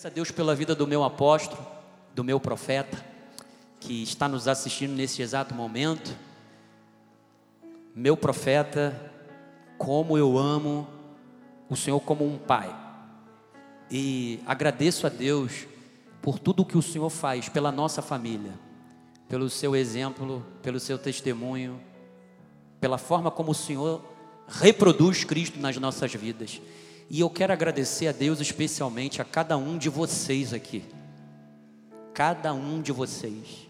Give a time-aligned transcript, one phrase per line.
[0.00, 1.60] Agradeço a Deus pela vida do meu apóstolo,
[2.14, 3.04] do meu profeta,
[3.78, 6.16] que está nos assistindo nesse exato momento.
[7.94, 8.98] Meu profeta,
[9.76, 10.88] como eu amo
[11.68, 12.74] o Senhor como um pai.
[13.90, 15.66] E agradeço a Deus
[16.22, 18.54] por tudo que o Senhor faz pela nossa família,
[19.28, 21.78] pelo seu exemplo, pelo seu testemunho,
[22.80, 24.02] pela forma como o Senhor
[24.48, 26.58] reproduz Cristo nas nossas vidas.
[27.10, 30.84] E eu quero agradecer a Deus especialmente a cada um de vocês aqui.
[32.14, 33.68] Cada um de vocês.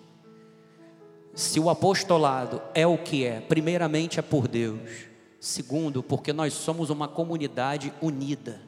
[1.34, 5.06] Se o apostolado é o que é, primeiramente é por Deus.
[5.40, 8.60] Segundo, porque nós somos uma comunidade unida.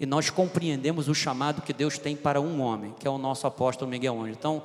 [0.00, 3.46] E nós compreendemos o chamado que Deus tem para um homem, que é o nosso
[3.46, 4.36] apóstolo Miguel Ângelo.
[4.36, 4.62] Então,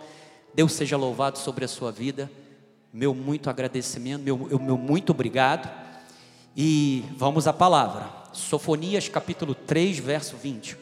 [0.51, 2.29] Deus seja louvado sobre a sua vida.
[2.91, 5.69] Meu muito agradecimento, meu, meu muito obrigado.
[6.57, 8.20] E vamos à palavra.
[8.33, 10.77] Sofonias capítulo 3, verso 20.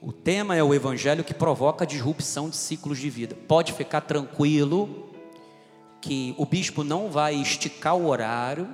[0.00, 3.36] O tema é o evangelho que provoca a disrupção de ciclos de vida.
[3.46, 5.10] Pode ficar tranquilo
[6.00, 8.68] que o bispo não vai esticar o horário.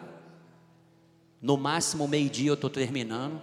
[1.43, 3.43] No máximo meio-dia eu estou terminando.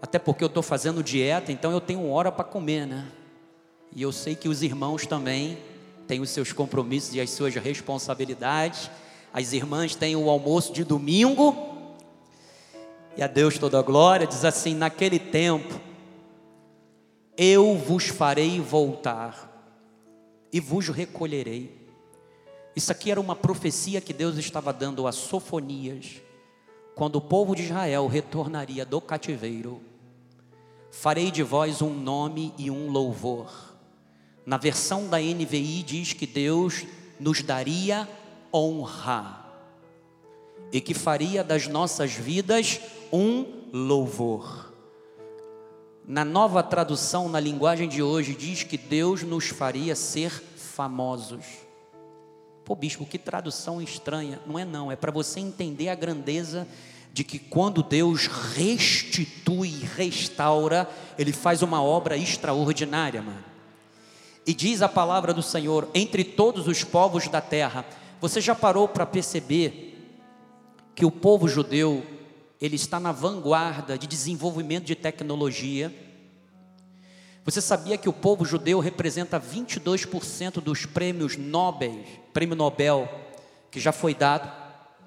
[0.00, 3.08] Até porque eu estou fazendo dieta, então eu tenho hora para comer, né?
[3.92, 5.58] E eu sei que os irmãos também
[6.06, 8.90] têm os seus compromissos e as suas responsabilidades.
[9.34, 11.56] As irmãs têm o almoço de domingo
[13.16, 15.74] e a Deus toda a glória, diz assim: naquele tempo,
[17.36, 19.50] eu vos farei voltar
[20.52, 21.84] e vos recolherei.
[22.76, 26.22] Isso aqui era uma profecia que Deus estava dando a Sofonias,
[26.94, 29.82] quando o povo de Israel retornaria do cativeiro.
[30.92, 33.74] Farei de vós um nome e um louvor.
[34.46, 36.84] Na versão da NVI diz que Deus
[37.18, 38.08] nos daria
[38.54, 39.44] honra
[40.72, 42.80] e que faria das nossas vidas
[43.12, 44.72] um louvor.
[46.06, 51.44] Na nova tradução, na linguagem de hoje, diz que Deus nos faria ser famosos.
[52.64, 54.40] Pô, bispo, que tradução estranha.
[54.46, 56.68] Não é não, é para você entender a grandeza
[57.12, 63.44] de que quando Deus restitui, restaura, Ele faz uma obra extraordinária, mano.
[64.46, 67.86] E diz a palavra do Senhor, entre todos os povos da terra,
[68.20, 69.98] você já parou para perceber
[70.94, 72.04] que o povo judeu
[72.60, 75.92] ele está na vanguarda de desenvolvimento de tecnologia.
[77.44, 83.08] Você sabia que o povo judeu representa 22% dos prêmios Nobel, prêmio Nobel
[83.70, 84.50] que já foi dado,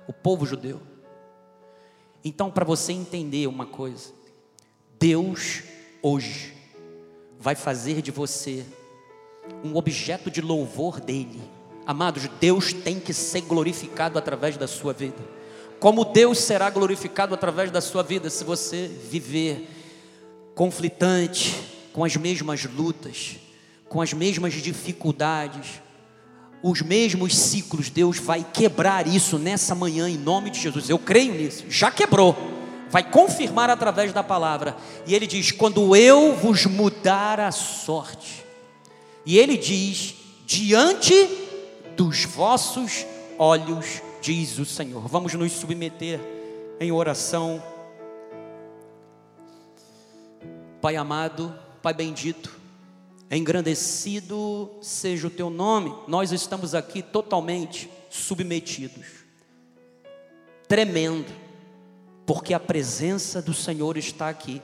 [0.07, 0.81] o povo judeu.
[2.22, 4.12] Então, para você entender uma coisa,
[5.00, 5.63] Deus
[6.01, 6.53] hoje
[7.40, 8.66] vai fazer de você
[9.63, 11.41] um objeto de louvor dele.
[11.87, 15.23] Amados, Deus tem que ser glorificado através da sua vida.
[15.79, 19.69] Como Deus será glorificado através da sua vida se você viver
[20.53, 21.55] conflitante,
[21.93, 23.37] com as mesmas lutas,
[23.87, 25.81] com as mesmas dificuldades,
[26.61, 30.89] os mesmos ciclos, Deus vai quebrar isso nessa manhã em nome de Jesus.
[30.89, 31.63] Eu creio nisso.
[31.69, 32.35] Já quebrou.
[32.89, 34.75] Vai confirmar através da palavra.
[35.05, 38.43] E ele diz: "Quando eu vos mudar a sorte".
[39.25, 40.15] E ele diz:
[40.45, 41.47] "Diante
[41.97, 43.08] dos vossos
[43.40, 45.08] olhos diz o Senhor.
[45.08, 46.19] Vamos nos submeter
[46.80, 47.62] em oração.
[50.80, 52.56] Pai amado, Pai bendito,
[53.31, 55.91] engrandecido seja o teu nome.
[56.08, 59.08] Nós estamos aqui totalmente submetidos,
[60.68, 61.34] tremendo,
[62.28, 64.62] porque a presença do Senhor está aqui.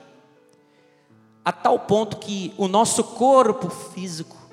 [1.44, 4.43] A tal ponto que o nosso corpo físico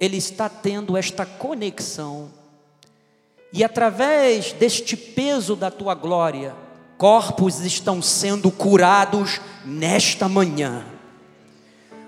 [0.00, 2.30] ele está tendo esta conexão
[3.52, 6.54] e através deste peso da tua glória,
[6.98, 10.84] corpos estão sendo curados nesta manhã.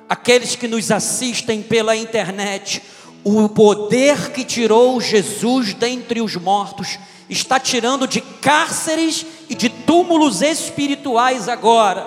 [0.09, 2.83] Aqueles que nos assistem pela internet,
[3.25, 6.99] o poder que tirou Jesus dentre os mortos
[7.29, 12.07] está tirando de cárceres e de túmulos espirituais agora,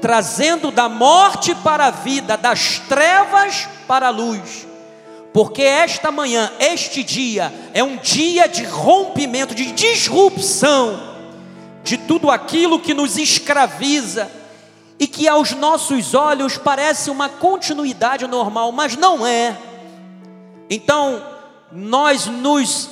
[0.00, 4.73] trazendo da morte para a vida, das trevas para a luz
[5.34, 11.12] porque esta manhã, este dia, é um dia de rompimento, de disrupção
[11.82, 14.30] de tudo aquilo que nos escraviza
[14.96, 19.58] e que aos nossos olhos parece uma continuidade normal, mas não é.
[20.70, 21.20] Então,
[21.72, 22.88] nós nos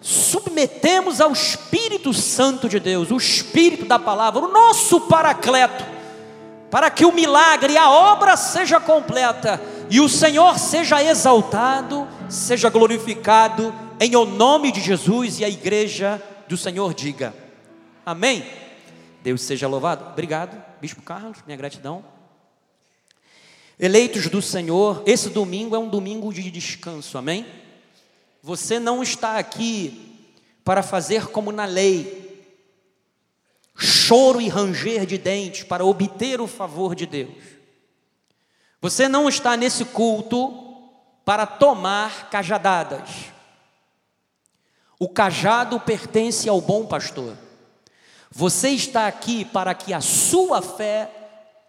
[0.00, 5.84] submetemos ao Espírito Santo de Deus, o Espírito da palavra, o nosso paracleto,
[6.70, 9.60] para que o milagre, a obra seja completa
[9.90, 16.22] e o Senhor seja exaltado, seja glorificado, em o nome de Jesus e a igreja
[16.48, 17.34] do Senhor diga:
[18.06, 18.44] Amém.
[19.22, 20.06] Deus seja louvado.
[20.12, 22.04] Obrigado, Bispo Carlos, minha gratidão.
[23.78, 27.44] Eleitos do Senhor, esse domingo é um domingo de descanso, amém?
[28.42, 30.16] Você não está aqui
[30.64, 32.46] para fazer como na lei,
[33.74, 37.59] choro e ranger de dentes para obter o favor de Deus.
[38.80, 40.70] Você não está nesse culto
[41.24, 43.08] para tomar cajadadas.
[44.98, 47.36] O cajado pertence ao bom pastor.
[48.30, 51.10] Você está aqui para que a sua fé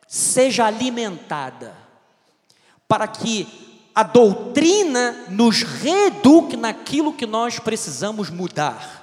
[0.07, 1.75] seja alimentada,
[2.87, 8.99] para que a doutrina nos reeduque naquilo que nós precisamos mudar.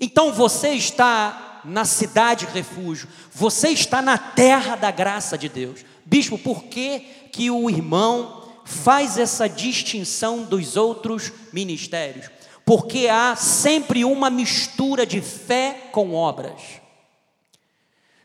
[0.00, 5.84] Então você está na cidade refúgio, você está na terra da graça de Deus.
[6.06, 7.00] Bispo, por que,
[7.32, 12.30] que o irmão faz essa distinção dos outros ministérios?
[12.64, 16.60] Porque há sempre uma mistura de fé com obras.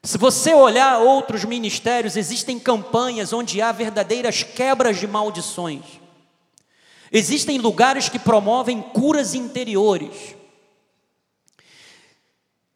[0.01, 5.83] Se você olhar outros ministérios, existem campanhas onde há verdadeiras quebras de maldições.
[7.11, 10.35] Existem lugares que promovem curas interiores.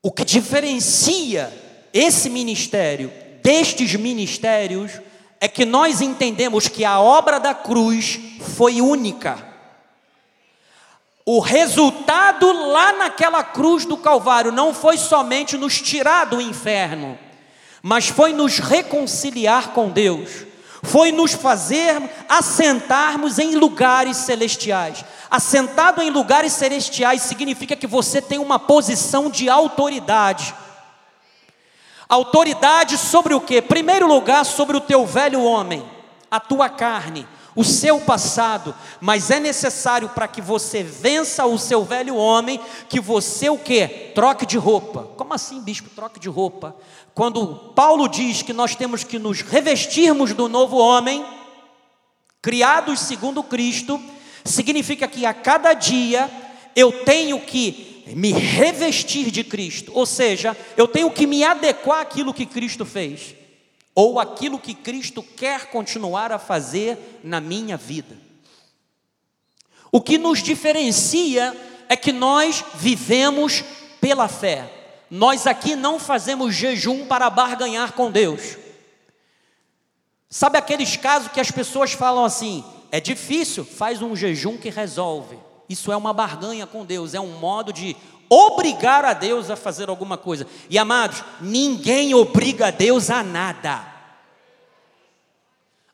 [0.01, 1.51] O que diferencia
[1.94, 4.94] esse ministério destes ministérios
[5.42, 8.18] é que nós entendemos que a obra da cruz
[8.56, 9.45] foi única.
[11.25, 17.19] O resultado lá naquela cruz do Calvário não foi somente nos tirar do inferno,
[17.81, 20.46] mas foi nos reconciliar com Deus,
[20.81, 25.04] foi nos fazer assentarmos em lugares celestiais.
[25.30, 30.54] Assentado em lugares celestiais significa que você tem uma posição de autoridade.
[32.07, 33.61] Autoridade sobre o que?
[33.61, 35.83] Primeiro lugar, sobre o teu velho homem,
[36.29, 41.83] a tua carne o seu passado, mas é necessário para que você vença o seu
[41.83, 42.59] velho homem,
[42.89, 43.88] que você o que?
[44.15, 45.09] Troque de roupa.
[45.15, 46.75] Como assim, bispo, troque de roupa?
[47.13, 51.23] Quando Paulo diz que nós temos que nos revestirmos do novo homem,
[52.41, 54.01] criados segundo Cristo,
[54.44, 56.29] significa que a cada dia
[56.75, 62.33] eu tenho que me revestir de Cristo, ou seja, eu tenho que me adequar àquilo
[62.33, 63.35] que Cristo fez
[63.95, 68.17] ou aquilo que Cristo quer continuar a fazer na minha vida.
[69.91, 71.55] O que nos diferencia
[71.88, 73.63] é que nós vivemos
[74.01, 74.67] pela fé.
[75.09, 78.57] Nós aqui não fazemos jejum para barganhar com Deus.
[80.27, 85.38] Sabe aqueles casos que as pessoas falam assim: é difícil, faz um jejum que resolve.
[85.74, 87.98] Isso é uma barganha com Deus, é um modo de
[88.30, 90.46] obrigar a Deus a fazer alguma coisa.
[90.70, 93.84] E amados, ninguém obriga a Deus a nada.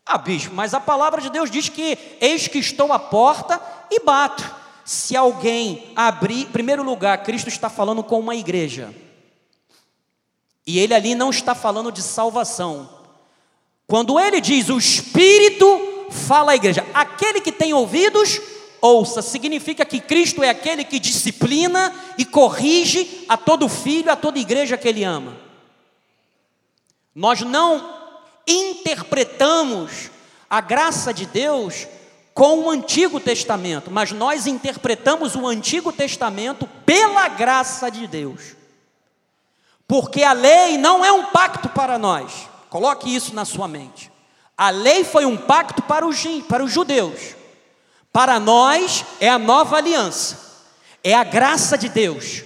[0.06, 4.02] Ah, bicho, mas a palavra de Deus diz que eis que estou à porta e
[4.02, 4.44] bato.
[4.84, 8.94] Se alguém abrir, em primeiro lugar, Cristo está falando com uma igreja.
[10.68, 12.90] E ele ali não está falando de salvação.
[13.88, 18.42] Quando ele diz o Espírito fala à igreja, aquele que tem ouvidos,
[18.82, 24.40] ouça, significa que Cristo é aquele que disciplina e corrige a todo filho, a toda
[24.40, 25.38] igreja que ele ama.
[27.14, 27.98] Nós não
[28.48, 30.10] interpretamos
[30.50, 31.88] a graça de Deus
[32.34, 38.56] com o Antigo Testamento, mas nós interpretamos o Antigo Testamento pela graça de Deus.
[39.88, 42.48] Porque a lei não é um pacto para nós.
[42.70, 44.12] Coloque isso na sua mente.
[44.56, 47.39] A lei foi um pacto para os, para os judeus.
[48.20, 50.38] Para nós é a nova aliança,
[51.02, 52.44] é a graça de Deus.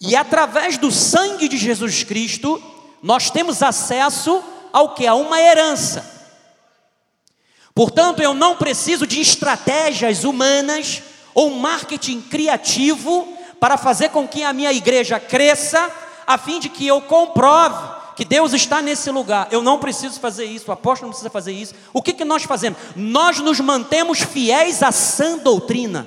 [0.00, 2.62] E através do sangue de Jesus Cristo,
[3.02, 5.06] nós temos acesso ao que?
[5.06, 6.02] A uma herança.
[7.74, 11.02] Portanto, eu não preciso de estratégias humanas
[11.34, 15.90] ou marketing criativo para fazer com que a minha igreja cresça,
[16.26, 19.48] a fim de que eu comprove que Deus está nesse lugar.
[19.50, 21.74] Eu não preciso fazer isso, o apóstolo não precisa fazer isso.
[21.90, 22.78] O que, que nós fazemos?
[22.94, 26.06] Nós nos mantemos fiéis à sã doutrina.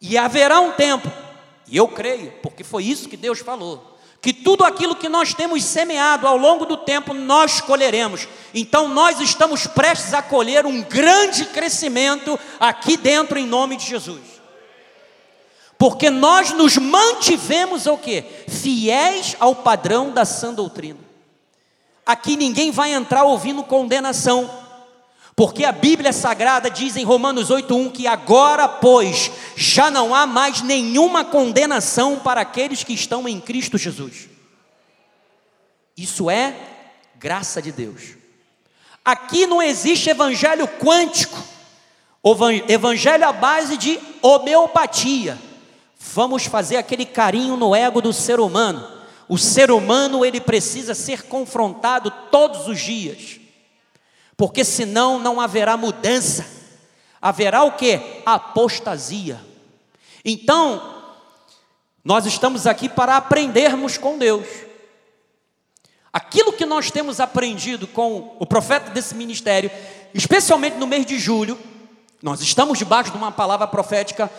[0.00, 1.08] E haverá um tempo,
[1.68, 5.62] e eu creio, porque foi isso que Deus falou, que tudo aquilo que nós temos
[5.62, 8.26] semeado ao longo do tempo nós colheremos.
[8.52, 14.31] Então nós estamos prestes a colher um grande crescimento aqui dentro em nome de Jesus
[15.82, 18.24] porque nós nos mantivemos o quê?
[18.46, 21.00] Fiéis ao padrão da sã doutrina.
[22.06, 24.48] Aqui ninguém vai entrar ouvindo condenação,
[25.34, 30.62] porque a Bíblia Sagrada diz em Romanos 8:1 que agora, pois, já não há mais
[30.62, 34.28] nenhuma condenação para aqueles que estão em Cristo Jesus.
[35.96, 36.54] Isso é
[37.16, 38.02] graça de Deus.
[39.04, 41.42] Aqui não existe evangelho quântico,
[42.68, 45.50] evangelho à base de homeopatia
[46.10, 48.86] Vamos fazer aquele carinho no ego do ser humano.
[49.28, 53.38] O ser humano ele precisa ser confrontado todos os dias.
[54.36, 56.44] Porque senão não haverá mudança.
[57.20, 58.00] Haverá o que?
[58.26, 59.40] Apostasia.
[60.24, 61.02] Então,
[62.04, 64.46] nós estamos aqui para aprendermos com Deus.
[66.12, 69.70] Aquilo que nós temos aprendido com o profeta desse ministério,
[70.12, 71.58] especialmente no mês de julho,
[72.20, 74.30] nós estamos debaixo de uma palavra profética.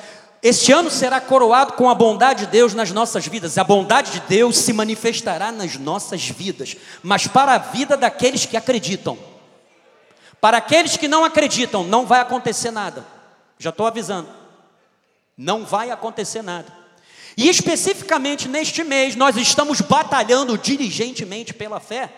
[0.44, 3.58] Este ano será coroado com a bondade de Deus nas nossas vidas.
[3.58, 8.58] A bondade de Deus se manifestará nas nossas vidas, mas para a vida daqueles que
[8.58, 9.18] acreditam.
[10.42, 13.06] Para aqueles que não acreditam, não vai acontecer nada.
[13.58, 14.28] Já estou avisando.
[15.38, 16.68] Não vai acontecer nada.
[17.38, 22.10] E especificamente neste mês, nós estamos batalhando diligentemente pela fé.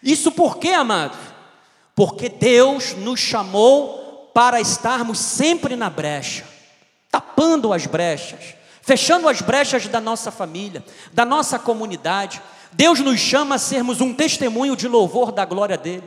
[0.00, 1.18] Isso por quê, amados?
[1.96, 6.44] Porque Deus nos chamou para estarmos sempre na brecha,
[7.10, 12.42] tapando as brechas, fechando as brechas da nossa família, da nossa comunidade.
[12.72, 16.04] Deus nos chama a sermos um testemunho de louvor da glória dele.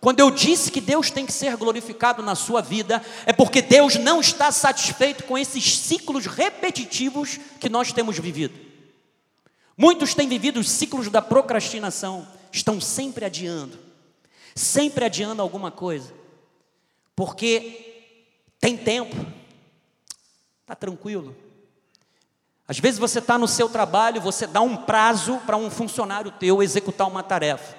[0.00, 3.94] Quando eu disse que Deus tem que ser glorificado na sua vida, é porque Deus
[3.94, 8.58] não está satisfeito com esses ciclos repetitivos que nós temos vivido.
[9.76, 13.78] Muitos têm vivido os ciclos da procrastinação, estão sempre adiando,
[14.54, 16.12] sempre adiando alguma coisa,
[17.14, 18.04] porque
[18.60, 19.16] tem tempo,
[20.62, 21.36] está tranquilo.
[22.66, 26.62] Às vezes você está no seu trabalho, você dá um prazo para um funcionário teu
[26.62, 27.76] executar uma tarefa.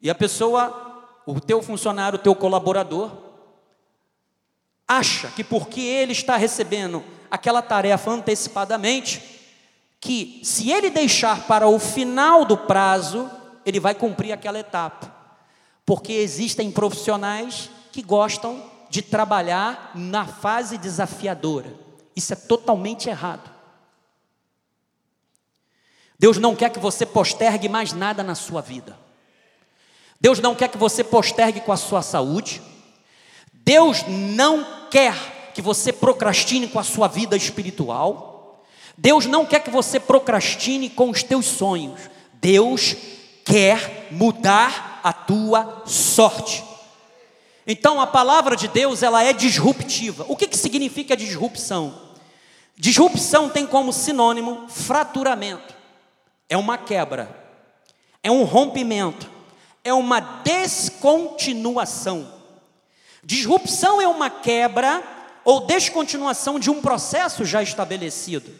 [0.00, 3.12] E a pessoa, o teu funcionário, o teu colaborador,
[4.88, 9.22] acha que porque ele está recebendo aquela tarefa antecipadamente,
[10.00, 13.30] que se ele deixar para o final do prazo,
[13.64, 15.12] ele vai cumprir aquela etapa.
[15.86, 21.74] Porque existem profissionais que gostam de trabalhar na fase desafiadora.
[22.14, 23.50] Isso é totalmente errado.
[26.16, 28.96] Deus não quer que você postergue mais nada na sua vida.
[30.20, 32.62] Deus não quer que você postergue com a sua saúde.
[33.52, 38.64] Deus não quer que você procrastine com a sua vida espiritual.
[38.96, 42.00] Deus não quer que você procrastine com os teus sonhos.
[42.34, 42.94] Deus
[43.44, 46.73] quer mudar a tua sorte.
[47.66, 50.24] Então a palavra de Deus ela é disruptiva.
[50.28, 52.02] O que, que significa disrupção?
[52.76, 55.74] Disrupção tem como sinônimo fraturamento.
[56.48, 57.42] É uma quebra.
[58.22, 59.34] É um rompimento
[59.84, 62.32] é uma descontinuação.
[63.22, 65.04] Disrupção é uma quebra
[65.44, 68.50] ou descontinuação de um processo já estabelecido.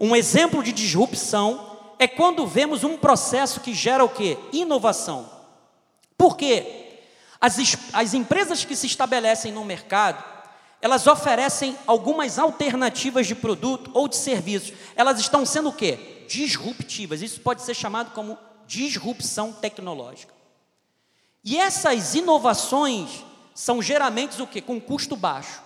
[0.00, 4.38] Um exemplo de disrupção é quando vemos um processo que gera o que?
[4.52, 5.30] Inovação.
[6.16, 6.85] Por quê?
[7.46, 7.58] As,
[7.92, 10.22] as empresas que se estabelecem no mercado,
[10.82, 14.72] elas oferecem algumas alternativas de produto ou de serviço.
[14.96, 16.24] Elas estão sendo o quê?
[16.28, 17.22] Disruptivas.
[17.22, 18.36] Isso pode ser chamado como
[18.66, 20.34] disrupção tecnológica.
[21.44, 23.24] E essas inovações
[23.54, 24.60] são geralmente o que?
[24.60, 25.62] Com custo baixo.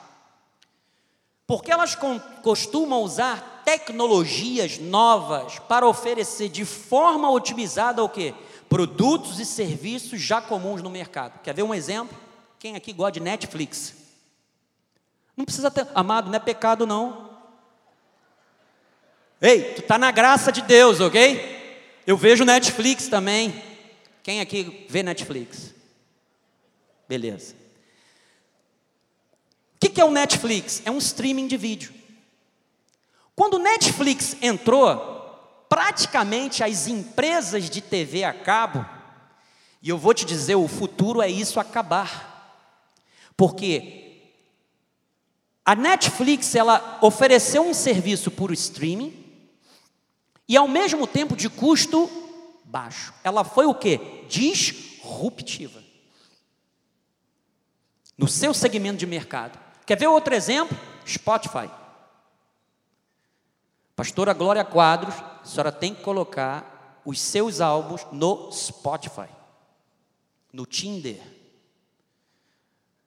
[1.46, 1.96] Porque elas
[2.42, 8.34] costumam usar tecnologias novas para oferecer de forma otimizada o que?
[8.70, 11.40] Produtos e serviços já comuns no mercado.
[11.42, 12.16] Quer ver um exemplo?
[12.56, 13.96] Quem aqui gosta de Netflix?
[15.36, 17.36] Não precisa ter, amado, não é pecado não.
[19.42, 21.98] Ei, tu tá na graça de Deus, ok?
[22.06, 23.60] Eu vejo Netflix também.
[24.22, 25.74] Quem aqui vê Netflix?
[27.08, 27.56] Beleza.
[29.74, 30.80] O que é o Netflix?
[30.84, 31.92] É um streaming de vídeo.
[33.34, 35.19] Quando o Netflix entrou,
[35.70, 38.84] praticamente as empresas de TV a cabo,
[39.80, 42.28] e eu vou te dizer, o futuro é isso acabar.
[43.36, 44.34] Porque
[45.64, 49.24] a Netflix, ela ofereceu um serviço por streaming,
[50.48, 52.10] e ao mesmo tempo de custo
[52.64, 53.14] baixo.
[53.22, 54.24] Ela foi o que?
[54.28, 55.80] Disruptiva.
[58.18, 59.58] No seu segmento de mercado.
[59.86, 60.76] Quer ver outro exemplo?
[61.06, 61.70] Spotify.
[63.94, 69.28] Pastora Glória Quadros, a senhora tem que colocar os seus álbuns no Spotify,
[70.52, 71.20] no Tinder.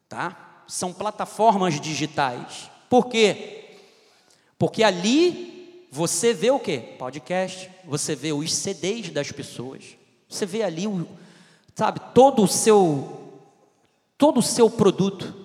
[0.09, 0.63] Tá?
[0.67, 2.69] São plataformas digitais.
[2.89, 3.77] Por quê?
[4.57, 6.79] Porque ali você vê o que?
[6.79, 9.95] Podcast, você vê os CDs das pessoas,
[10.27, 11.07] você vê ali, o,
[11.75, 13.41] sabe, todo o seu,
[14.17, 15.35] todo o seu produto,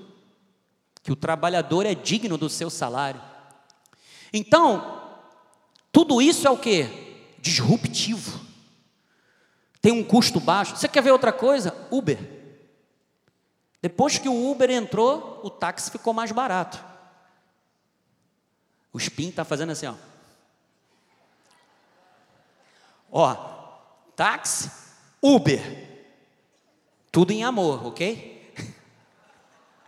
[1.02, 3.20] que o trabalhador é digno do seu salário.
[4.32, 4.97] Então,
[5.98, 6.86] tudo isso é o que?
[7.40, 8.38] Disruptivo.
[9.82, 10.76] Tem um custo baixo.
[10.76, 11.74] Você quer ver outra coisa?
[11.90, 12.16] Uber.
[13.82, 16.78] Depois que o Uber entrou, o táxi ficou mais barato.
[18.92, 19.94] O Spin está fazendo assim, ó.
[23.10, 23.34] Ó,
[24.14, 24.70] táxi,
[25.20, 25.60] Uber.
[27.10, 28.54] Tudo em amor, ok?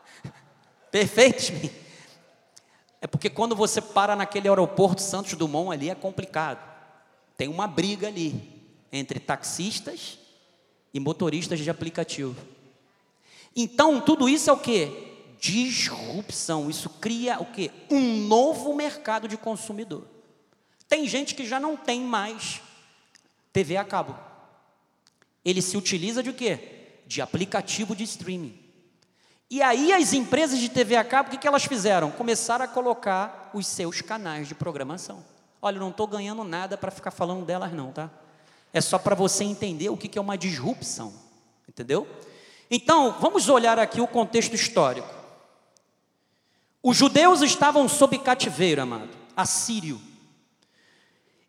[0.90, 1.79] Perfeito, Spin.
[3.00, 6.68] É porque quando você para naquele aeroporto Santos Dumont ali é complicado.
[7.36, 8.34] Tem uma briga ali
[8.92, 10.18] entre taxistas
[10.92, 12.36] e motoristas de aplicativo.
[13.56, 15.08] Então, tudo isso é o que?
[15.40, 16.68] Disrupção.
[16.68, 17.70] Isso cria o que?
[17.90, 20.06] Um novo mercado de consumidor.
[20.86, 22.60] Tem gente que já não tem mais
[23.52, 24.18] TV a cabo.
[25.44, 26.58] Ele se utiliza de quê?
[27.06, 28.59] De aplicativo de streaming.
[29.50, 32.12] E aí as empresas de TV a cabo, o que, que elas fizeram?
[32.12, 35.24] Começaram a colocar os seus canais de programação.
[35.60, 38.08] Olha, não estou ganhando nada para ficar falando delas não, tá?
[38.72, 41.12] É só para você entender o que, que é uma disrupção,
[41.68, 42.06] entendeu?
[42.70, 45.08] Então, vamos olhar aqui o contexto histórico.
[46.80, 50.00] Os judeus estavam sob cativeiro, amado, assírio.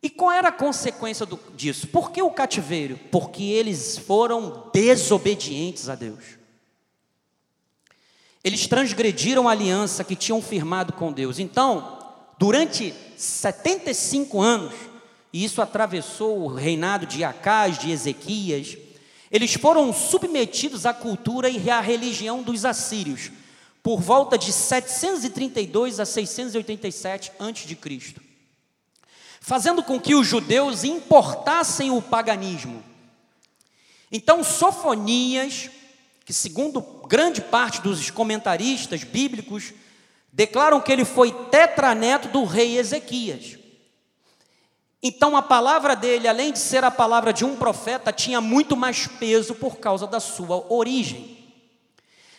[0.02, 1.88] E qual era a consequência do, disso?
[1.88, 2.98] Por que o cativeiro?
[3.12, 6.41] Porque eles foram desobedientes a Deus.
[8.44, 11.38] Eles transgrediram a aliança que tinham firmado com Deus.
[11.38, 12.00] Então,
[12.40, 14.74] durante 75 anos,
[15.32, 18.78] e isso atravessou o reinado de Acás, de Ezequias,
[19.30, 23.32] eles foram submetidos à cultura e à religião dos assírios,
[23.82, 28.16] por volta de 732 a 687 a.C.,
[29.40, 32.84] fazendo com que os judeus importassem o paganismo.
[34.12, 35.70] Então, Sofonias,
[36.26, 39.74] que segundo grande parte dos comentaristas bíblicos
[40.32, 43.58] declaram que ele foi tetraneto do rei Ezequias.
[45.04, 49.08] Então a palavra dele, além de ser a palavra de um profeta, tinha muito mais
[49.08, 51.38] peso por causa da sua origem.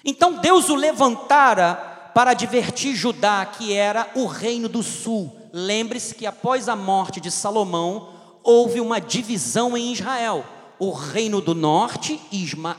[0.05, 1.75] Então Deus o levantara
[2.15, 5.37] para advertir Judá, que era o reino do sul.
[5.53, 8.11] Lembre-se que após a morte de Salomão,
[8.43, 10.45] houve uma divisão em Israel:
[10.79, 12.21] o reino do norte,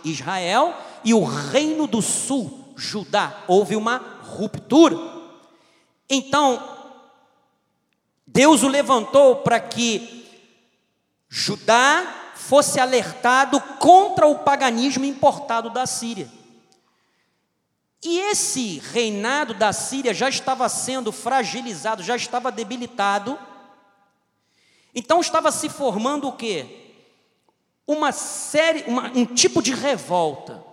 [0.03, 3.43] Israel, e o reino do sul, Judá.
[3.47, 4.97] Houve uma ruptura.
[6.09, 6.61] Então,
[8.25, 10.25] Deus o levantou para que
[11.29, 16.29] Judá fosse alertado contra o paganismo importado da Síria.
[18.03, 23.39] E esse reinado da Síria já estava sendo fragilizado, já estava debilitado.
[24.93, 26.95] Então estava se formando o quê?
[27.87, 30.72] Uma série, uma, um tipo de revolta.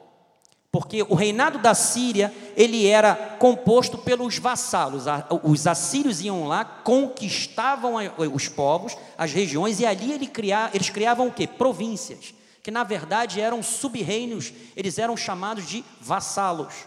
[0.72, 5.04] Porque o reinado da Síria, ele era composto pelos vassalos.
[5.42, 7.94] Os assírios iam lá, conquistavam
[8.32, 11.48] os povos, as regiões, e ali eles criavam o quê?
[11.48, 16.86] Províncias, que na verdade eram sub-reinos, eles eram chamados de vassalos.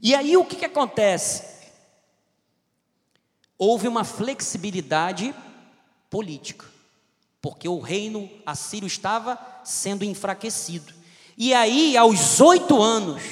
[0.00, 1.44] E aí o que, que acontece?
[3.58, 5.34] Houve uma flexibilidade
[6.08, 6.64] política,
[7.42, 11.03] porque o reino assírio estava sendo enfraquecido.
[11.36, 13.22] E aí, aos oito anos,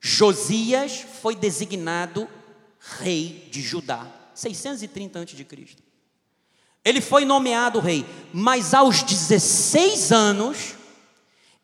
[0.00, 2.28] Josias foi designado
[3.00, 5.46] rei de Judá, 630 a.C.
[6.84, 10.74] Ele foi nomeado rei, mas aos 16 anos,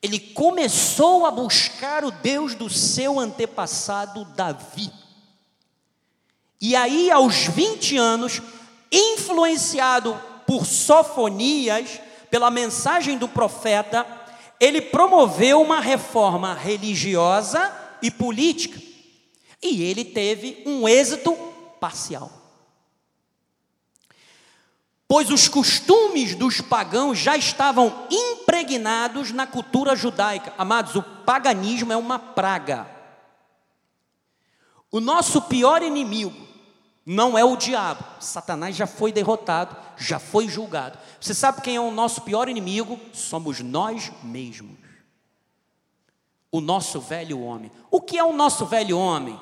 [0.02, 4.90] ele começou a buscar o Deus do seu antepassado Davi.
[6.60, 8.42] E aí, aos 20 anos,
[8.90, 14.06] influenciado por Sofonias, pela mensagem do profeta,
[14.60, 18.80] ele promoveu uma reforma religiosa e política,
[19.62, 21.34] e ele teve um êxito
[21.80, 22.30] parcial.
[25.06, 30.54] Pois os costumes dos pagãos já estavam impregnados na cultura judaica.
[30.56, 32.86] Amados, o paganismo é uma praga.
[34.90, 36.51] O nosso pior inimigo
[37.04, 38.04] não é o diabo.
[38.20, 40.98] Satanás já foi derrotado, já foi julgado.
[41.20, 42.98] Você sabe quem é o nosso pior inimigo?
[43.12, 44.78] Somos nós mesmos.
[46.50, 47.70] O nosso velho homem.
[47.90, 49.38] O que é o nosso velho homem?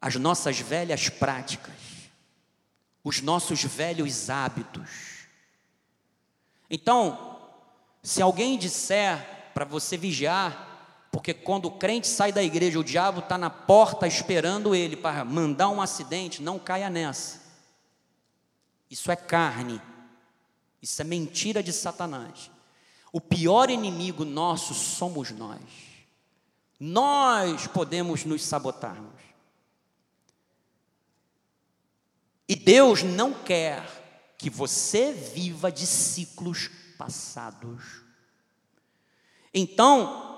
[0.00, 1.74] As nossas velhas práticas,
[3.04, 5.26] os nossos velhos hábitos.
[6.70, 7.38] Então,
[8.02, 10.69] se alguém disser para você vigiar,
[11.10, 15.24] porque quando o crente sai da igreja, o diabo está na porta esperando ele para
[15.24, 17.40] mandar um acidente, não caia nessa.
[18.88, 19.80] Isso é carne,
[20.80, 22.50] isso é mentira de Satanás.
[23.12, 25.60] O pior inimigo nosso somos nós.
[26.78, 29.20] Nós podemos nos sabotarmos.
[32.48, 38.02] E Deus não quer que você viva de ciclos passados.
[39.52, 40.29] Então,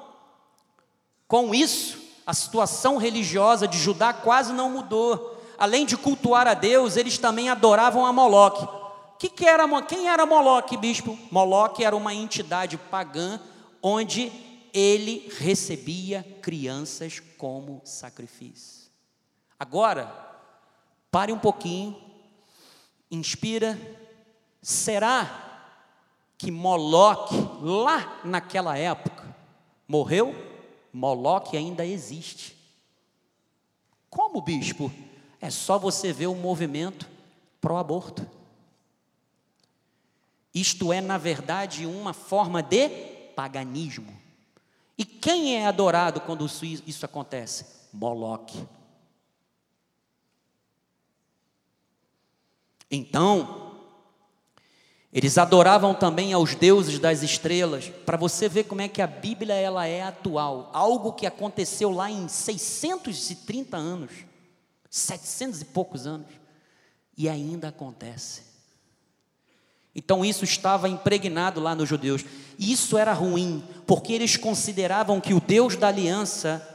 [1.33, 5.40] com isso, a situação religiosa de Judá quase não mudou.
[5.57, 8.68] além de cultuar a Deus, eles também adoravam a Moloque.
[9.18, 11.18] Que que era, quem era Moloque, bispo?
[11.31, 13.40] Moloque era uma entidade pagã
[13.83, 14.31] onde
[14.75, 18.90] ele recebia crianças como sacrifício.
[19.59, 20.12] Agora,
[21.11, 21.97] pare um pouquinho,
[23.11, 23.79] inspira.
[24.61, 25.71] Será
[26.37, 29.35] que Moloque, lá naquela época,
[29.88, 30.52] morreu?
[30.93, 32.57] Moloque ainda existe.
[34.11, 34.93] Como, bispo?
[35.41, 37.09] É só você ver o movimento
[37.61, 38.29] pró-aborto.
[40.55, 42.89] Isto é, na verdade, uma forma de
[43.35, 44.15] paganismo.
[44.99, 47.67] E quem é adorado quando isso acontece?
[47.93, 48.63] Moloque.
[52.91, 53.62] Então,
[55.12, 59.55] eles adoravam também aos deuses das estrelas, para você ver como é que a Bíblia
[59.55, 64.11] ela é atual, algo que aconteceu lá em 630 anos,
[64.88, 66.29] 700 e poucos anos,
[67.16, 68.53] e ainda acontece.
[69.94, 72.25] Então isso estava impregnado lá nos judeus.
[72.59, 76.66] E isso era ruim, porque eles consideravam que o Deus da aliança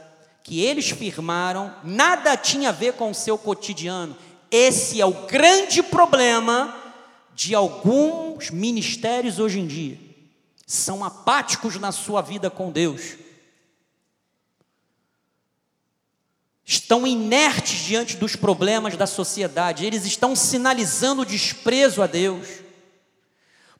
[0.44, 4.16] que eles firmaram nada tinha a ver com o seu cotidiano.
[4.50, 6.87] Esse é o grande problema
[7.38, 9.96] de alguns ministérios hoje em dia.
[10.66, 13.14] São apáticos na sua vida com Deus.
[16.64, 22.48] Estão inertes diante dos problemas da sociedade, eles estão sinalizando desprezo a Deus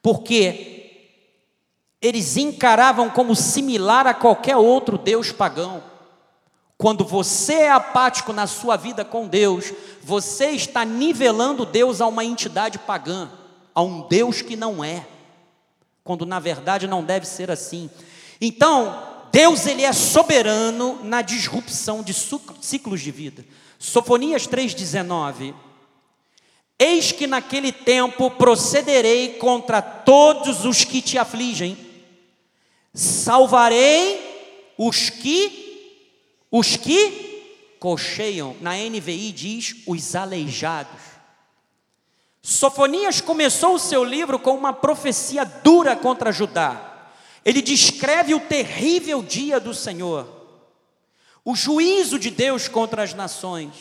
[0.01, 1.17] porque
[2.01, 5.83] eles encaravam como similar a qualquer outro Deus pagão.
[6.77, 12.25] Quando você é apático na sua vida com Deus, você está nivelando Deus a uma
[12.25, 13.29] entidade pagã,
[13.79, 15.07] a um Deus que não é,
[16.03, 17.89] quando na verdade não deve ser assim.
[18.41, 23.45] Então, Deus ele é soberano na disrupção de ciclos de vida.
[23.79, 25.55] Sofonias 3,19
[26.77, 31.79] Eis que naquele tempo procederei contra todos os que te afligem,
[32.93, 36.03] salvarei os que
[36.51, 38.57] os que cocheiam.
[38.61, 41.08] Na NVI diz os aleijados.
[42.51, 47.11] Sofonias começou o seu livro com uma profecia dura contra Judá.
[47.45, 50.27] Ele descreve o terrível dia do Senhor,
[51.45, 53.73] o juízo de Deus contra as nações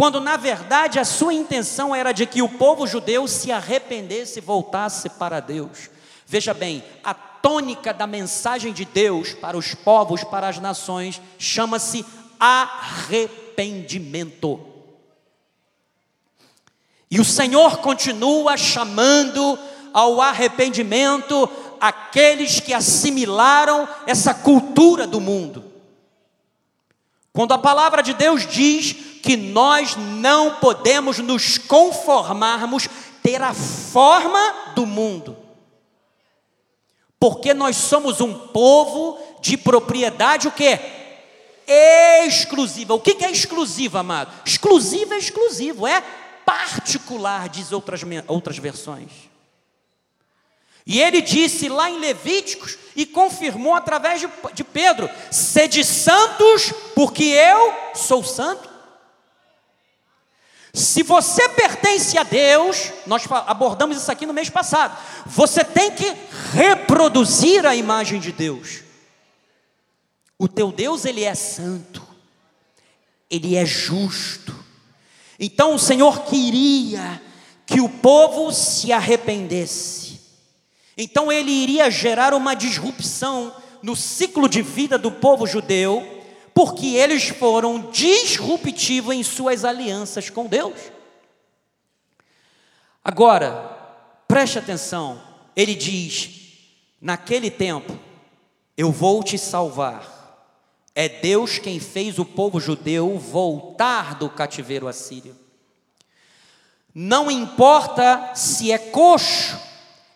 [0.00, 4.40] quando na verdade a sua intenção era de que o povo judeu se arrependesse e
[4.40, 5.90] voltasse para Deus.
[6.26, 12.06] Veja bem, a tônica da mensagem de Deus para os povos, para as nações, chama-se
[12.38, 14.69] arrependimento.
[17.10, 19.58] E o Senhor continua chamando
[19.92, 21.48] ao arrependimento
[21.80, 25.64] aqueles que assimilaram essa cultura do mundo.
[27.32, 28.92] Quando a palavra de Deus diz
[29.22, 32.88] que nós não podemos nos conformarmos
[33.22, 35.36] ter a forma do mundo.
[37.18, 40.78] Porque nós somos um povo de propriedade o quê?
[42.26, 42.94] Exclusiva.
[42.94, 44.32] O que é exclusivo, amado?
[44.44, 46.02] Exclusivo é exclusivo, é
[46.50, 49.10] particular, diz outras, outras versões.
[50.86, 57.24] E ele disse lá em Levíticos e confirmou através de, de Pedro: sede santos, porque
[57.24, 58.68] eu sou santo.
[60.72, 66.16] Se você pertence a Deus, nós abordamos isso aqui no mês passado, você tem que
[66.52, 68.82] reproduzir a imagem de Deus.
[70.38, 72.06] O teu Deus, ele é santo,
[73.28, 74.59] ele é justo.
[75.40, 77.20] Então o Senhor queria
[77.64, 80.20] que o povo se arrependesse.
[80.98, 83.50] Então ele iria gerar uma disrupção
[83.82, 86.18] no ciclo de vida do povo judeu
[86.52, 90.78] porque eles foram disruptivos em suas alianças com Deus.
[93.02, 93.78] Agora,
[94.28, 95.22] preste atenção,
[95.56, 96.30] ele diz:
[97.00, 97.98] naquele tempo,
[98.76, 100.19] eu vou te salvar.
[101.00, 105.34] É Deus quem fez o povo judeu voltar do cativeiro assírio.
[106.94, 109.58] Não importa se é coxo,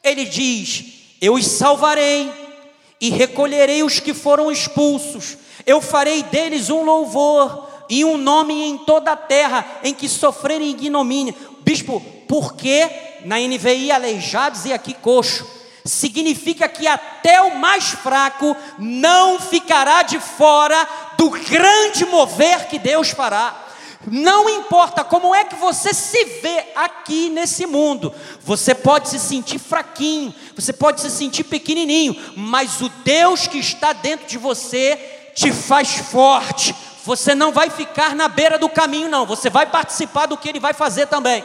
[0.03, 2.31] ele diz: Eu os salvarei
[3.01, 8.77] e recolherei os que foram expulsos, eu farei deles um louvor e um nome em
[8.77, 11.35] toda a terra em que sofrerem ignomínia.
[11.61, 12.91] Bispo, por que
[13.25, 15.64] na NVI aleijados e aqui coxo?
[15.85, 23.11] Significa que até o mais fraco não ficará de fora do grande mover que Deus
[23.11, 23.65] fará.
[24.11, 29.59] Não importa como é que você se vê aqui nesse mundo, você pode se sentir
[29.59, 35.53] fraquinho, você pode se sentir pequenininho, mas o Deus que está dentro de você te
[35.53, 40.37] faz forte, você não vai ficar na beira do caminho, não, você vai participar do
[40.37, 41.43] que ele vai fazer também.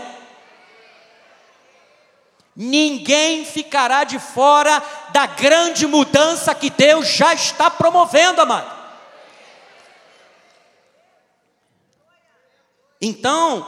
[2.61, 8.69] Ninguém ficará de fora da grande mudança que Deus já está promovendo, amado.
[13.01, 13.65] Então,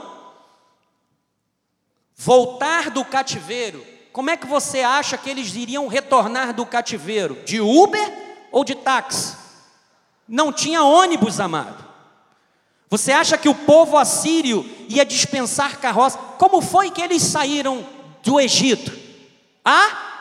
[2.18, 7.36] voltar do cativeiro, como é que você acha que eles iriam retornar do cativeiro?
[7.46, 8.12] De Uber
[8.52, 9.38] ou de táxi?
[10.28, 11.82] Não tinha ônibus, amado.
[12.90, 16.18] Você acha que o povo assírio ia dispensar carroça?
[16.38, 18.92] Como foi que eles saíram do Egito?
[19.64, 20.12] A?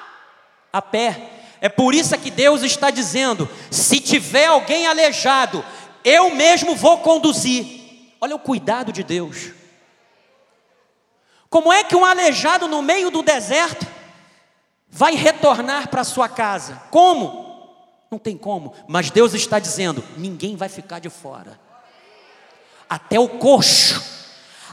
[0.72, 1.30] A pé.
[1.60, 5.64] É por isso que Deus está dizendo: se tiver alguém aleijado,
[6.04, 7.80] eu mesmo vou conduzir.
[8.20, 9.52] Olha o cuidado de Deus.
[11.48, 13.86] Como é que um aleijado no meio do deserto
[14.88, 16.80] vai retornar para sua casa?
[16.90, 17.50] Como?
[18.10, 21.58] Não tem como, mas Deus está dizendo: ninguém vai ficar de fora.
[22.88, 24.19] Até o coxo,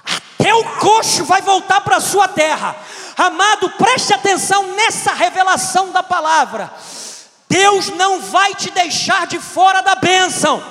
[0.07, 2.75] até o coxo vai voltar para a sua terra.
[3.17, 6.71] Amado, preste atenção nessa revelação da palavra.
[7.49, 10.63] Deus não vai te deixar de fora da bênção.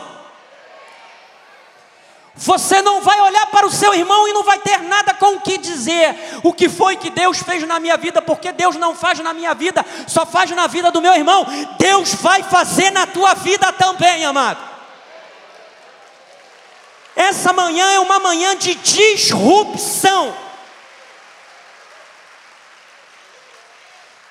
[2.37, 5.41] Você não vai olhar para o seu irmão e não vai ter nada com o
[5.41, 6.15] que dizer.
[6.43, 8.21] O que foi que Deus fez na minha vida?
[8.21, 11.47] Porque Deus não faz na minha vida, só faz na vida do meu irmão.
[11.79, 14.76] Deus vai fazer na tua vida também, amado.
[17.17, 20.37] Essa manhã é uma manhã de disrupção.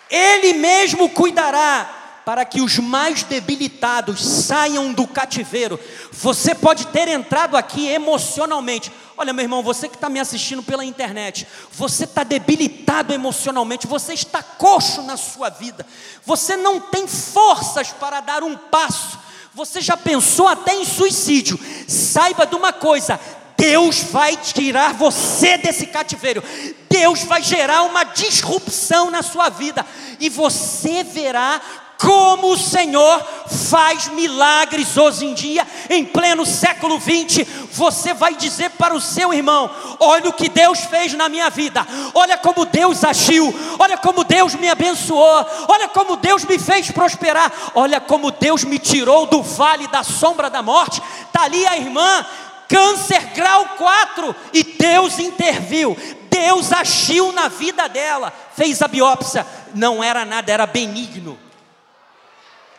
[0.08, 5.80] Ele mesmo cuidará para que os mais debilitados saiam do cativeiro.
[6.12, 8.92] Você pode ter entrado aqui emocionalmente.
[9.18, 14.14] Olha, meu irmão, você que está me assistindo pela internet, você está debilitado emocionalmente, você
[14.14, 15.86] está coxo na sua vida,
[16.26, 19.18] você não tem forças para dar um passo,
[19.56, 21.58] você já pensou até em suicídio.
[21.88, 23.18] Saiba de uma coisa:
[23.58, 26.44] Deus vai tirar você desse cativeiro.
[26.90, 29.86] Deus vai gerar uma disrupção na sua vida
[30.20, 31.62] e você verá
[31.98, 33.24] como o Senhor
[33.70, 39.34] faz milagres hoje em dia, em pleno século 20, você vai dizer para o seu
[39.34, 44.24] irmão: Olha o que Deus fez na minha vida, olha como Deus agiu, olha como
[44.24, 49.42] Deus me abençoou, olha como Deus me fez prosperar, olha como Deus me tirou do
[49.42, 51.02] vale da sombra da morte.
[51.28, 52.26] Está ali a irmã,
[52.68, 55.98] câncer grau 4, e Deus interviu,
[56.30, 61.45] Deus agiu na vida dela, fez a biópsia, não era nada, era benigno.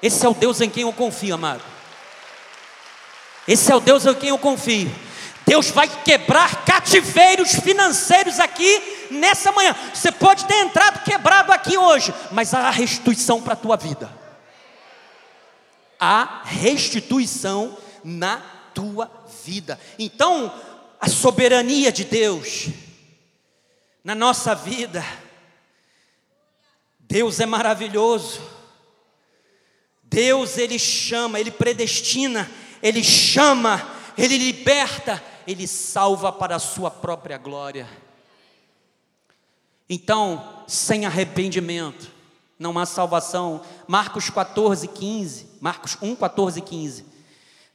[0.02, 1.62] Esse é o Deus em quem eu confio, amado.
[3.46, 4.90] Esse é o Deus em quem eu confio.
[5.46, 9.74] Deus vai quebrar cativeiros financeiros aqui nessa manhã.
[9.94, 14.10] Você pode ter entrado quebrado aqui hoje, mas há restituição para a tua vida.
[16.00, 18.42] Há restituição na
[18.74, 19.10] tua
[19.44, 19.78] vida.
[19.98, 20.52] Então,
[21.00, 22.68] a soberania de Deus
[24.02, 25.04] na nossa vida.
[27.00, 28.55] Deus é maravilhoso.
[30.08, 32.50] Deus ele chama, ele predestina,
[32.82, 37.88] ele chama, ele liberta, ele salva para a sua própria glória.
[39.88, 42.10] Então, sem arrependimento,
[42.58, 43.62] não há salvação.
[43.86, 45.46] Marcos 14, 15.
[45.60, 47.04] Marcos 1, 14 e 15.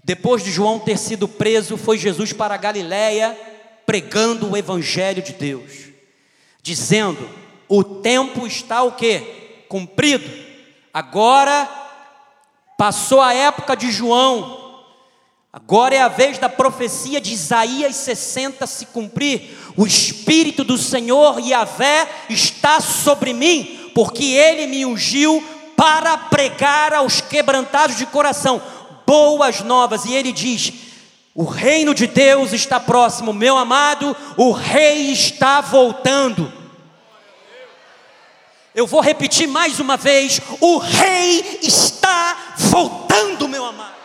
[0.04, 3.38] Depois de João ter sido preso, foi Jesus para a Galiléia
[3.86, 5.90] pregando o evangelho de Deus,
[6.62, 7.30] dizendo:
[7.68, 9.64] "O tempo está o quê?
[9.70, 10.30] Cumprido.
[10.94, 11.70] Agora
[12.82, 14.58] Passou a época de João,
[15.54, 19.56] agora é a vez da profecia de Isaías 60 se cumprir.
[19.78, 27.22] O Espírito do Senhor Yahvé está sobre mim, porque ele me ungiu para pregar aos
[27.22, 28.60] quebrantados de coração
[29.06, 30.06] boas novas.
[30.06, 30.74] E ele diz:
[31.36, 36.61] O reino de Deus está próximo, meu amado, o rei está voltando.
[38.74, 43.96] Eu vou repetir mais uma vez: o rei está voltando, meu amado.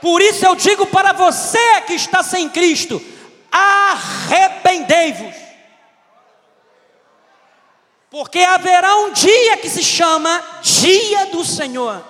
[0.00, 3.02] Por isso eu digo para você que está sem Cristo:
[3.50, 5.34] arrependei-vos.
[8.10, 12.04] Porque haverá um dia que se chama Dia do Senhor.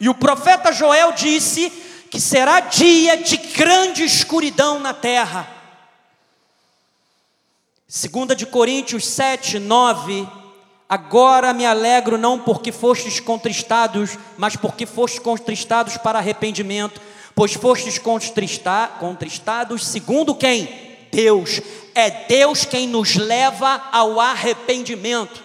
[0.00, 1.70] E o profeta Joel disse
[2.10, 5.57] que será dia de grande escuridão na terra.
[7.90, 10.28] Segunda de Coríntios 7, 9.
[10.86, 17.00] Agora me alegro não porque fostes contristados, mas porque fostes contristados para arrependimento,
[17.34, 20.68] pois fostes contristados segundo quem?
[21.10, 21.62] Deus.
[21.94, 25.42] É Deus quem nos leva ao arrependimento.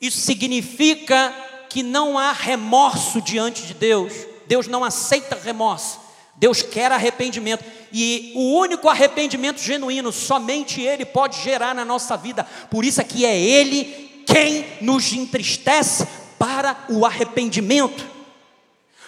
[0.00, 1.34] Isso significa
[1.68, 4.14] que não há remorso diante de Deus.
[4.46, 5.99] Deus não aceita remorso.
[6.40, 7.62] Deus quer arrependimento.
[7.92, 12.44] E o único arrependimento genuíno, somente Ele pode gerar na nossa vida.
[12.70, 18.06] Por isso é que é Ele quem nos entristece para o arrependimento.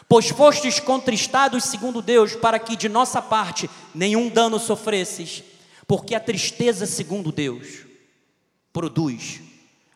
[0.06, 5.42] Pois fostes contristados segundo Deus, para que de nossa parte nenhum dano sofresses,
[5.86, 7.86] porque a tristeza segundo Deus
[8.74, 9.40] produz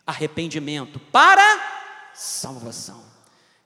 [0.07, 3.05] arrependimento para salvação.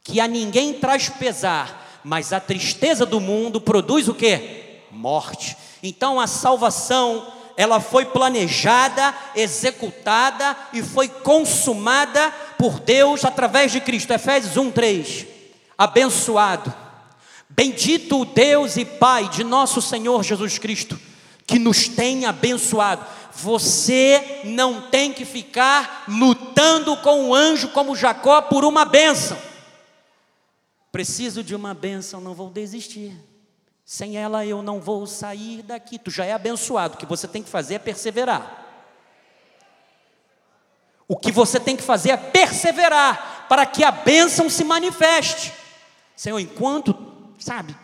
[0.03, 4.81] Que a ninguém traz pesar, mas a tristeza do mundo produz o que?
[4.91, 5.55] Morte.
[5.81, 14.11] Então a salvação, ela foi planejada, executada e foi consumada por Deus através de Cristo.
[14.11, 15.25] Efésios 1:3.
[15.77, 16.73] Abençoado,
[17.49, 20.99] bendito o Deus e Pai de nosso Senhor Jesus Cristo,
[21.47, 28.41] que nos tem abençoado você não tem que ficar lutando com o anjo como Jacó
[28.41, 29.37] por uma bênção.
[30.91, 33.17] Preciso de uma bênção, não vou desistir.
[33.85, 35.97] Sem ela eu não vou sair daqui.
[35.97, 36.95] Tu já é abençoado.
[36.95, 38.61] O que você tem que fazer é perseverar.
[41.07, 45.51] O que você tem que fazer é perseverar para que a bênção se manifeste.
[46.15, 46.95] Senhor, enquanto,
[47.37, 47.75] sabe,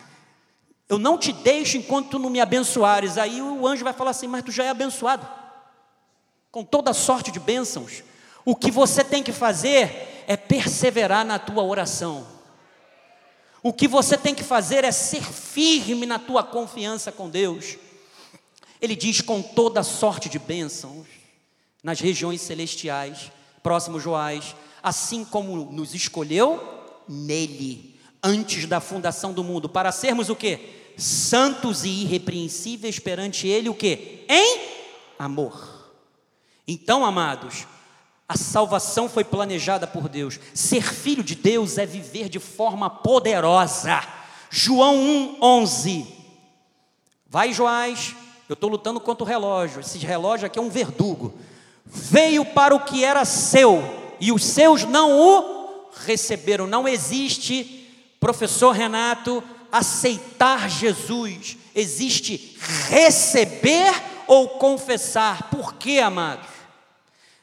[0.88, 3.18] eu não te deixo enquanto tu não me abençoares.
[3.18, 5.28] Aí o anjo vai falar assim: Mas tu já é abençoado,
[6.50, 8.02] com toda sorte de bênçãos.
[8.44, 12.37] O que você tem que fazer é perseverar na tua oração.
[13.62, 17.76] O que você tem que fazer é ser firme na tua confiança com Deus.
[18.80, 21.06] Ele diz com toda sorte de bênçãos
[21.82, 26.60] nas regiões celestiais, próximo Joás, assim como nos escolheu
[27.08, 30.92] nele antes da fundação do mundo, para sermos o que?
[30.96, 34.24] Santos e irrepreensíveis perante Ele, o que?
[34.28, 34.60] Em
[35.18, 35.92] amor.
[36.66, 37.66] Então, amados,
[38.28, 40.38] a salvação foi planejada por Deus.
[40.52, 44.02] Ser filho de Deus é viver de forma poderosa.
[44.50, 44.96] João
[45.40, 46.06] 1:11.
[47.26, 48.14] Vai, Joás,
[48.46, 49.80] eu estou lutando contra o relógio.
[49.80, 51.34] Esse relógio aqui é um verdugo.
[51.86, 53.82] Veio para o que era seu,
[54.20, 56.66] e os seus não o receberam.
[56.66, 57.86] Não existe
[58.20, 62.58] professor Renato, aceitar Jesus, existe
[62.90, 63.94] receber
[64.26, 65.48] ou confessar.
[65.50, 66.57] Por quê, amados?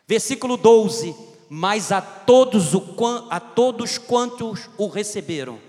[0.08, 1.16] Versículo 12:
[1.50, 2.84] Mas a todos, o,
[3.30, 5.60] a todos quantos o receberam,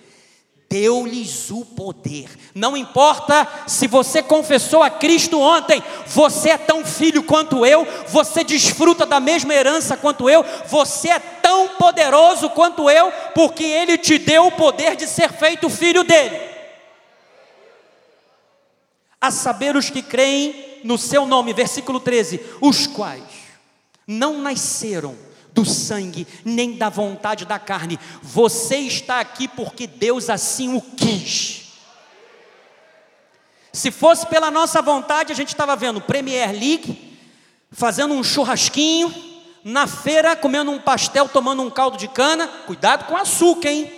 [0.69, 2.29] deu-lhes o poder.
[2.55, 8.45] Não importa se você confessou a Cristo ontem, você é tão filho quanto eu, você
[8.45, 14.19] desfruta da mesma herança quanto eu, você é tão poderoso quanto eu, porque Ele te
[14.19, 16.39] deu o poder de ser feito filho dele.
[19.19, 23.46] A saber os que creem no seu nome, versículo 13: os quais
[24.07, 25.17] não nasceram
[25.53, 27.99] do sangue, nem da vontade da carne.
[28.23, 31.73] Você está aqui porque Deus assim o quis.
[33.73, 37.19] Se fosse pela nossa vontade, a gente estava vendo Premier League,
[37.71, 39.15] fazendo um churrasquinho,
[39.65, 42.47] na feira comendo um pastel, tomando um caldo de cana.
[42.67, 43.93] Cuidado com açúcar, hein?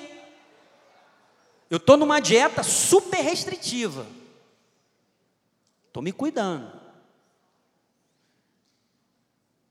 [1.68, 4.06] Eu estou numa dieta super restritiva.
[5.88, 6.77] Estou me cuidando.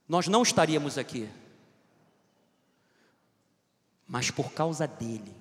[0.08, 1.28] Nós não estaríamos aqui
[4.08, 5.36] mas por causa dele.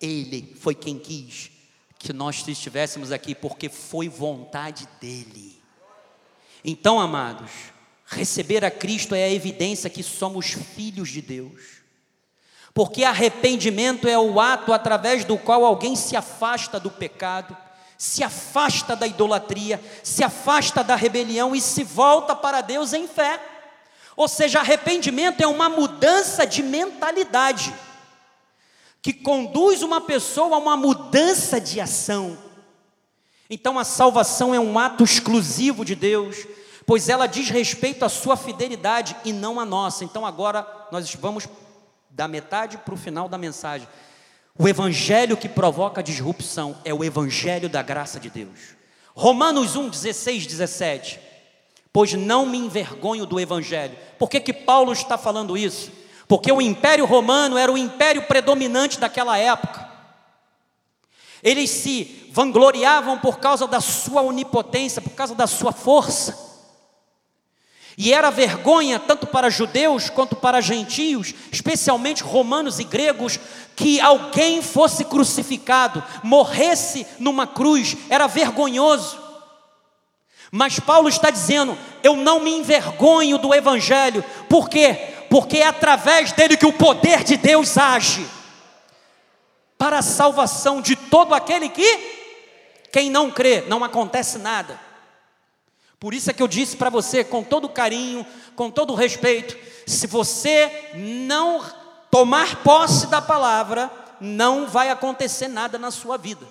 [0.00, 1.50] Ele foi quem quis
[1.98, 5.60] que nós estivéssemos aqui, porque foi vontade dele.
[6.64, 7.50] Então, amados,
[8.06, 11.78] receber a Cristo é a evidência que somos filhos de Deus.
[12.72, 17.56] Porque arrependimento é o ato através do qual alguém se afasta do pecado,
[17.98, 23.40] se afasta da idolatria, se afasta da rebelião e se volta para Deus em fé.
[24.16, 27.74] Ou seja, arrependimento é uma mudança de mentalidade,
[29.02, 32.38] que conduz uma pessoa a uma mudança de ação.
[33.50, 36.46] Então a salvação é um ato exclusivo de Deus,
[36.86, 40.04] pois ela diz respeito à sua fidelidade e não à nossa.
[40.04, 41.48] Então agora nós vamos
[42.10, 43.88] da metade para o final da mensagem.
[44.58, 48.76] O evangelho que provoca disrupção é o evangelho da graça de Deus.
[49.14, 51.28] Romanos 1, 16, 17
[51.92, 53.96] pois não me envergonho do Evangelho.
[54.20, 55.90] Por que, que Paulo está falando isso?
[56.28, 59.88] Porque o Império Romano era o império predominante daquela época.
[61.42, 66.47] Eles se vangloriavam por causa da sua onipotência, por causa da sua força.
[68.00, 73.40] E era vergonha tanto para judeus quanto para gentios, especialmente romanos e gregos,
[73.74, 79.18] que alguém fosse crucificado, morresse numa cruz, era vergonhoso.
[80.52, 84.96] Mas Paulo está dizendo: eu não me envergonho do Evangelho, por quê?
[85.28, 88.24] Porque é através dele que o poder de Deus age.
[89.76, 91.98] para a salvação de todo aquele que
[92.92, 94.87] quem não crê, não acontece nada.
[96.00, 98.24] Por isso é que eu disse para você, com todo carinho,
[98.54, 101.64] com todo respeito, se você não
[102.10, 103.90] tomar posse da palavra,
[104.20, 106.46] não vai acontecer nada na sua vida.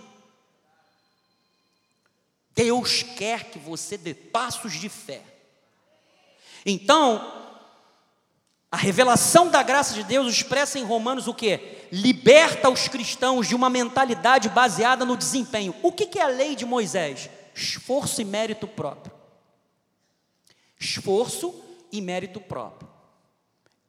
[2.53, 5.21] Deus quer que você dê passos de fé.
[6.65, 7.33] Então,
[8.69, 11.87] a revelação da graça de Deus expressa em Romanos o que?
[11.91, 15.73] Liberta os cristãos de uma mentalidade baseada no desempenho.
[15.81, 17.29] O que é a lei de Moisés?
[17.55, 19.16] Esforço e mérito próprio.
[20.80, 21.53] Esforço
[21.91, 22.89] e mérito próprio.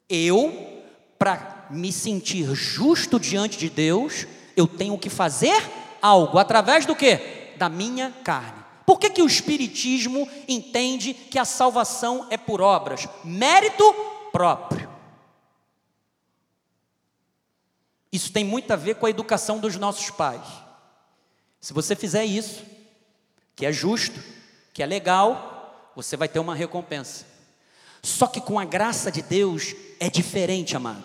[0.08, 0.82] Eu,
[1.18, 4.26] para me sentir justo diante de Deus,
[4.56, 5.62] eu tenho que fazer
[6.00, 7.54] algo através do que?
[7.56, 8.64] Da minha carne.
[8.86, 13.06] Por que, que o Espiritismo entende que a salvação é por obras?
[13.22, 13.84] Mérito
[14.32, 14.88] próprio.
[18.10, 20.46] Isso tem muito a ver com a educação dos nossos pais.
[21.60, 22.64] Se você fizer isso,
[23.54, 24.18] que é justo,
[24.72, 25.57] que é legal,
[25.98, 27.26] você vai ter uma recompensa.
[28.00, 31.02] Só que com a graça de Deus é diferente, amado.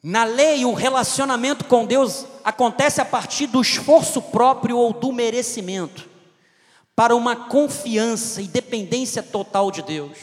[0.00, 6.08] Na lei, o relacionamento com Deus acontece a partir do esforço próprio ou do merecimento,
[6.94, 10.16] para uma confiança e dependência total de Deus.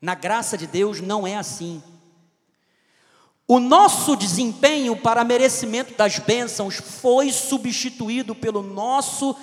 [0.00, 1.82] Na graça de Deus não é assim.
[3.46, 9.36] O nosso desempenho para merecimento das bênçãos foi substituído pelo nosso,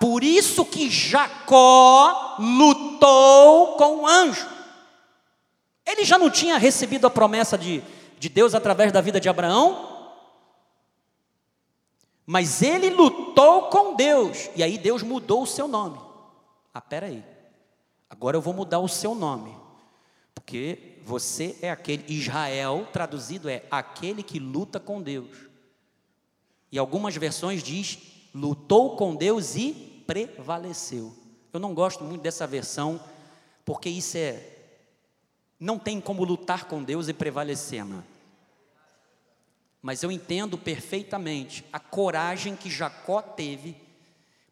[0.00, 4.48] por isso que Jacó lutou com o anjo.
[5.86, 7.80] Ele já não tinha recebido a promessa de,
[8.18, 10.10] de Deus através da vida de Abraão,
[12.26, 16.00] mas ele lutou com Deus, e aí Deus mudou o seu nome.
[16.72, 17.22] Ah, peraí,
[18.10, 19.56] agora eu vou mudar o seu nome.
[20.34, 25.36] Porque você é aquele, Israel, traduzido é aquele que luta com Deus.
[26.72, 27.98] E algumas versões diz,
[28.34, 31.14] lutou com Deus e prevaleceu.
[31.52, 33.00] Eu não gosto muito dessa versão,
[33.64, 34.50] porque isso é.
[35.60, 38.04] Não tem como lutar com Deus e prevalecer, mano.
[39.80, 43.76] Mas eu entendo perfeitamente a coragem que Jacó teve,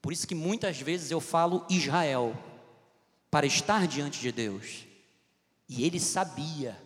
[0.03, 2.36] por isso que muitas vezes eu falo Israel,
[3.30, 4.91] para estar diante de Deus.
[5.75, 6.79] E ele sabia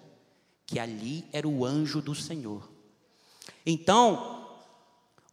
[0.64, 2.70] que ali era o anjo do Senhor.
[3.64, 4.48] Então,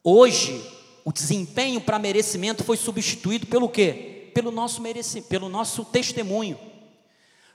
[0.03, 0.59] hoje,
[1.05, 4.31] o desempenho para merecimento foi substituído pelo quê?
[4.33, 6.57] Pelo nosso merecimento, pelo nosso testemunho.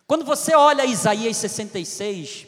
[0.07, 2.47] Quando você olha Isaías 66,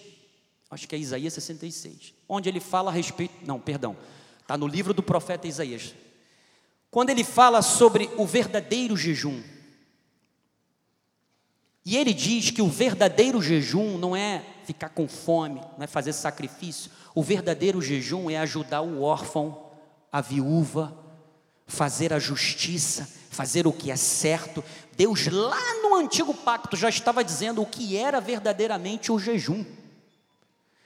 [0.71, 3.97] acho que é Isaías 66, onde ele fala a respeito, não, perdão,
[4.41, 5.93] está no livro do profeta Isaías.
[6.89, 9.43] Quando ele fala sobre o verdadeiro jejum,
[11.91, 16.13] e ele diz que o verdadeiro jejum não é ficar com fome, não é fazer
[16.13, 16.89] sacrifício.
[17.17, 19.65] O verdadeiro jejum é ajudar o órfão,
[20.13, 20.97] a viúva,
[21.67, 24.63] fazer a justiça, fazer o que é certo.
[24.97, 29.65] Deus, lá no antigo pacto, já estava dizendo o que era verdadeiramente o jejum.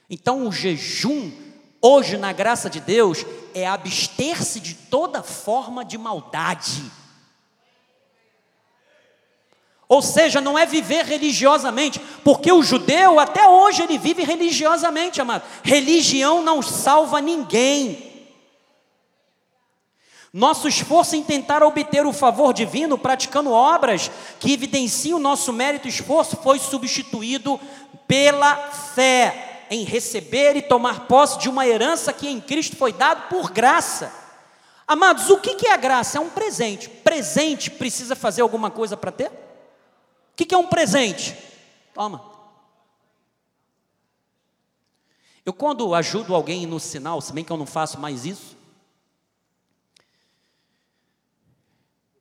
[0.09, 1.31] Então, o jejum,
[1.79, 6.83] hoje, na graça de Deus, é abster-se de toda forma de maldade
[9.95, 15.43] ou seja, não é viver religiosamente, porque o judeu até hoje ele vive religiosamente, amado.
[15.63, 18.13] Religião não salva ninguém.
[20.33, 25.87] Nosso esforço em tentar obter o favor divino, praticando obras que evidenciam o nosso mérito
[25.87, 27.57] e esforço, foi substituído
[28.05, 33.29] pela fé em receber e tomar posse de uma herança que em Cristo foi dado
[33.29, 34.11] por graça.
[34.85, 36.17] Amados, o que é a graça?
[36.17, 36.89] É um presente.
[36.89, 39.44] Presente precisa fazer alguma coisa para ter?
[40.35, 41.33] O que, que é um presente?
[41.93, 42.21] Toma.
[45.45, 48.57] Eu, quando ajudo alguém no sinal, se bem que eu não faço mais isso,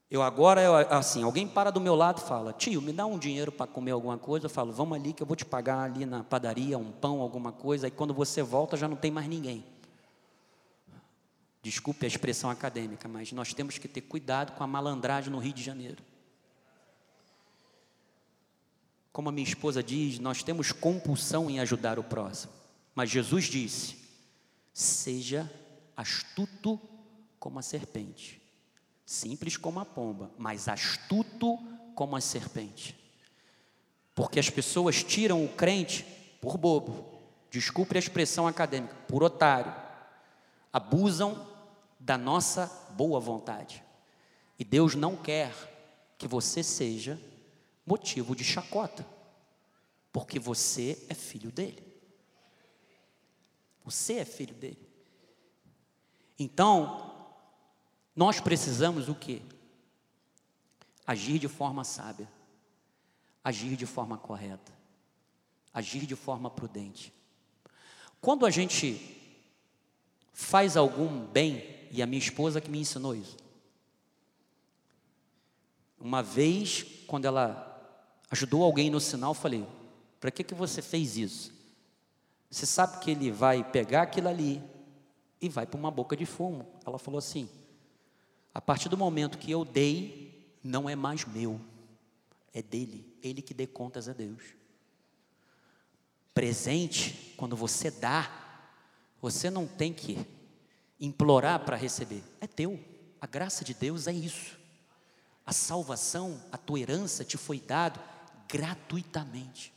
[0.09, 3.19] eu agora, eu, assim, alguém para do meu lado e fala: Tio, me dá um
[3.19, 4.47] dinheiro para comer alguma coisa.
[4.47, 7.51] Eu falo: Vamos ali que eu vou te pagar ali na padaria um pão, alguma
[7.51, 7.89] coisa.
[7.89, 9.65] Aí quando você volta já não tem mais ninguém.
[11.61, 15.53] Desculpe a expressão acadêmica, mas nós temos que ter cuidado com a malandragem no Rio
[15.53, 16.14] de Janeiro.
[19.15, 22.53] Como a minha esposa diz, nós temos compulsão em ajudar o próximo.
[22.97, 23.97] Mas Jesus disse:
[24.73, 25.49] seja
[25.97, 26.81] astuto
[27.39, 28.43] como a serpente,
[29.07, 31.57] simples como a pomba, mas astuto
[31.95, 32.99] como a serpente.
[34.17, 36.03] Porque as pessoas tiram o crente
[36.41, 39.73] por bobo, desculpe a expressão acadêmica, por otário,
[40.73, 41.47] abusam
[42.01, 43.81] da nossa boa vontade.
[44.59, 45.55] E Deus não quer
[46.19, 47.17] que você seja
[47.87, 49.07] motivo de chacota,
[50.13, 51.83] porque você é filho dele.
[53.85, 54.89] Você é filho dele.
[56.39, 57.15] Então,
[58.17, 59.43] nós precisamos o quê?
[61.07, 62.29] Agir de forma sábia,
[63.43, 64.73] agir de forma correta,
[65.73, 67.13] agir de forma prudente.
[68.21, 69.21] Quando a gente
[70.33, 73.37] faz algum bem, e a minha esposa que me ensinou isso.
[76.01, 77.74] Uma vez, quando ela
[78.35, 79.67] ajudou alguém no sinal, falei:
[80.21, 81.53] para que, que você fez isso?
[82.51, 84.63] Você sabe que ele vai pegar aquilo ali
[85.41, 86.67] e vai para uma boca de fumo.
[86.85, 87.49] Ela falou assim:
[88.53, 91.61] a partir do momento que eu dei, não é mais meu,
[92.53, 93.17] é dele.
[93.23, 94.43] Ele que dê contas a Deus.
[96.33, 98.29] Presente, quando você dá,
[99.23, 100.19] você não tem que
[101.01, 102.81] implorar para receber, é teu.
[103.21, 104.59] A graça de Deus é isso.
[105.47, 108.01] A salvação, a tua herança te foi dado
[108.49, 109.73] gratuitamente.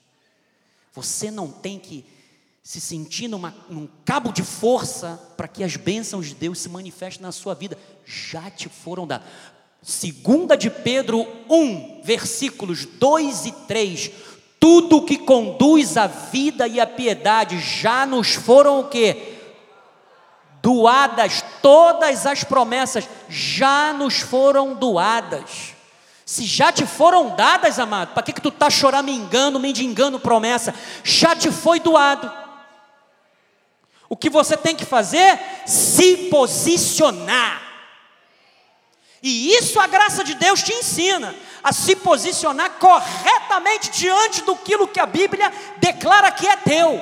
[0.93, 2.05] Você não tem que
[2.63, 7.21] se sentir numa, num cabo de força para que as bênçãos de Deus se manifestem
[7.21, 7.77] na sua vida.
[8.05, 9.27] Já te foram dadas.
[9.81, 14.11] Segunda de Pedro 1, versículos 2 e 3.
[14.59, 19.35] Tudo que conduz à vida e à piedade já nos foram o quê?
[20.61, 25.76] Doadas, todas as promessas já nos foram doadas.
[26.27, 30.75] Se já te foram dadas, amado, para que, que tu está choramingando, mendigando promessa?
[31.01, 32.29] Já te foi doado.
[34.09, 35.39] O que você tem que fazer?
[35.65, 37.61] Se posicionar.
[39.23, 44.99] E isso a graça de Deus te ensina, a se posicionar corretamente diante do que
[44.99, 47.01] a Bíblia declara que é teu,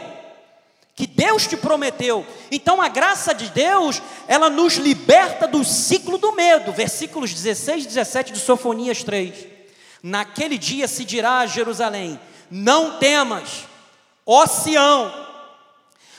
[0.95, 2.25] que Deus te prometeu.
[2.49, 6.71] Então a graça de Deus, ela nos liberta do ciclo do medo.
[6.71, 9.47] Versículos 16 e 17 de Sofonias 3.
[10.01, 12.19] Naquele dia se dirá a Jerusalém:
[12.49, 13.65] Não temas,
[14.25, 15.25] ó Sião,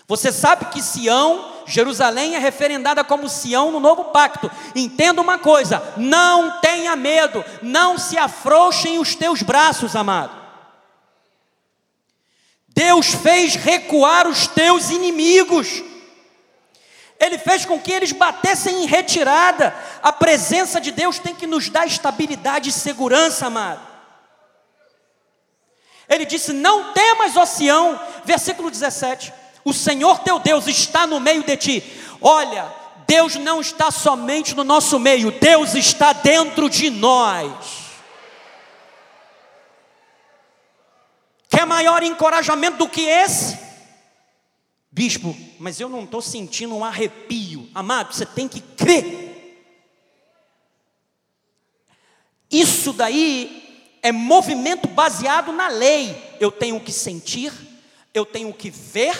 [0.08, 4.50] você sabe que Sião, Jerusalém é referendada como Sião no novo pacto.
[4.74, 10.45] Entenda uma coisa: não tenha medo, não se afrouxem os teus braços, amado.
[12.76, 15.82] Deus fez recuar os teus inimigos.
[17.18, 19.74] Ele fez com que eles batessem em retirada.
[20.02, 23.80] A presença de Deus tem que nos dar estabilidade e segurança, amado.
[26.08, 29.32] Ele disse: Não temas, Sião, versículo 17
[29.66, 31.84] o Senhor teu Deus está no meio de ti.
[32.20, 32.72] Olha,
[33.04, 37.50] Deus não está somente no nosso meio, Deus está dentro de nós.
[41.56, 43.58] Quer maior encorajamento do que esse?
[44.92, 47.66] Bispo, mas eu não estou sentindo um arrepio.
[47.74, 49.64] Amado, você tem que crer.
[52.50, 56.36] Isso daí é movimento baseado na lei.
[56.38, 57.50] Eu tenho que sentir,
[58.12, 59.16] eu tenho que ver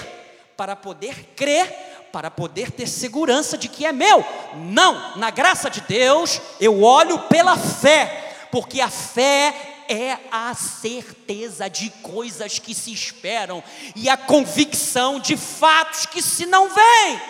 [0.59, 1.73] para poder crer,
[2.13, 4.23] para poder ter segurança de que é meu.
[4.57, 11.69] Não, na graça de Deus, eu olho pela fé, porque a fé é a certeza
[11.69, 13.63] de coisas que se esperam
[13.95, 17.21] e a convicção de fatos que se não veem.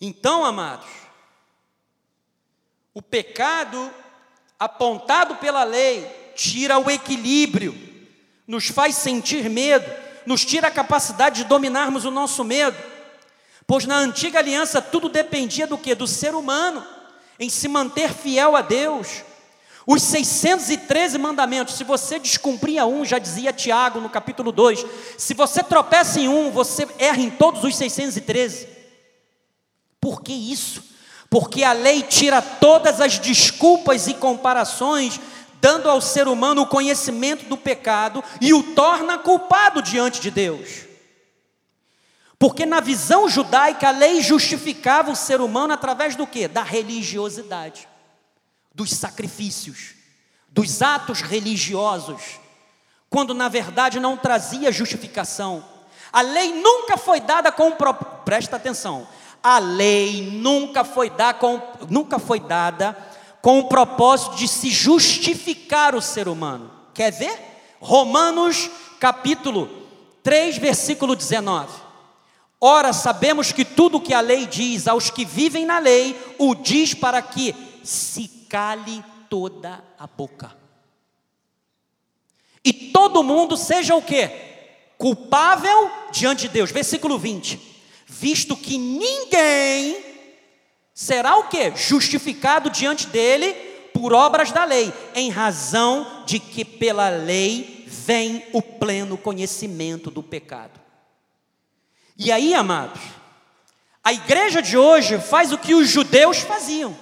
[0.00, 0.88] Então, amados,
[2.92, 3.90] o pecado
[4.58, 7.86] apontado pela lei tira o equilíbrio
[8.46, 9.90] nos faz sentir medo,
[10.24, 12.76] nos tira a capacidade de dominarmos o nosso medo.
[13.66, 15.94] Pois na antiga aliança tudo dependia do que?
[15.94, 16.86] Do ser humano,
[17.38, 19.22] em se manter fiel a Deus.
[19.86, 24.84] Os 613 mandamentos, se você descumpria um, já dizia Tiago no capítulo 2,
[25.16, 28.66] se você tropeça em um, você erra em todos os 613.
[30.00, 30.82] Por que isso?
[31.30, 35.20] Porque a lei tira todas as desculpas e comparações
[35.60, 40.84] dando ao ser humano o conhecimento do pecado e o torna culpado diante de Deus.
[42.38, 46.46] Porque na visão judaica a lei justificava o ser humano através do que?
[46.46, 47.88] Da religiosidade,
[48.74, 49.94] dos sacrifícios,
[50.48, 52.38] dos atos religiosos,
[53.08, 55.64] quando na verdade não trazia justificação.
[56.12, 57.72] A lei nunca foi dada com
[58.24, 59.08] presta atenção.
[59.42, 62.96] A lei nunca foi, com, nunca foi dada
[63.40, 66.70] com o propósito de se justificar o ser humano.
[66.92, 67.38] Quer ver?
[67.80, 69.70] Romanos capítulo
[70.22, 71.85] 3, versículo 19.
[72.60, 76.94] Ora, sabemos que tudo que a lei diz aos que vivem na lei, o diz
[76.94, 77.54] para que
[77.84, 80.56] se cale toda a boca.
[82.64, 84.28] E todo mundo seja o que?
[84.98, 86.72] Culpável diante de Deus.
[86.72, 87.60] Versículo 20.
[88.06, 90.02] Visto que ninguém
[90.94, 91.76] será o que?
[91.76, 93.52] Justificado diante dele
[93.92, 100.22] por obras da lei, em razão de que pela lei vem o pleno conhecimento do
[100.22, 100.85] pecado.
[102.18, 103.00] E aí, amados,
[104.02, 106.96] a igreja de hoje faz o que os judeus faziam.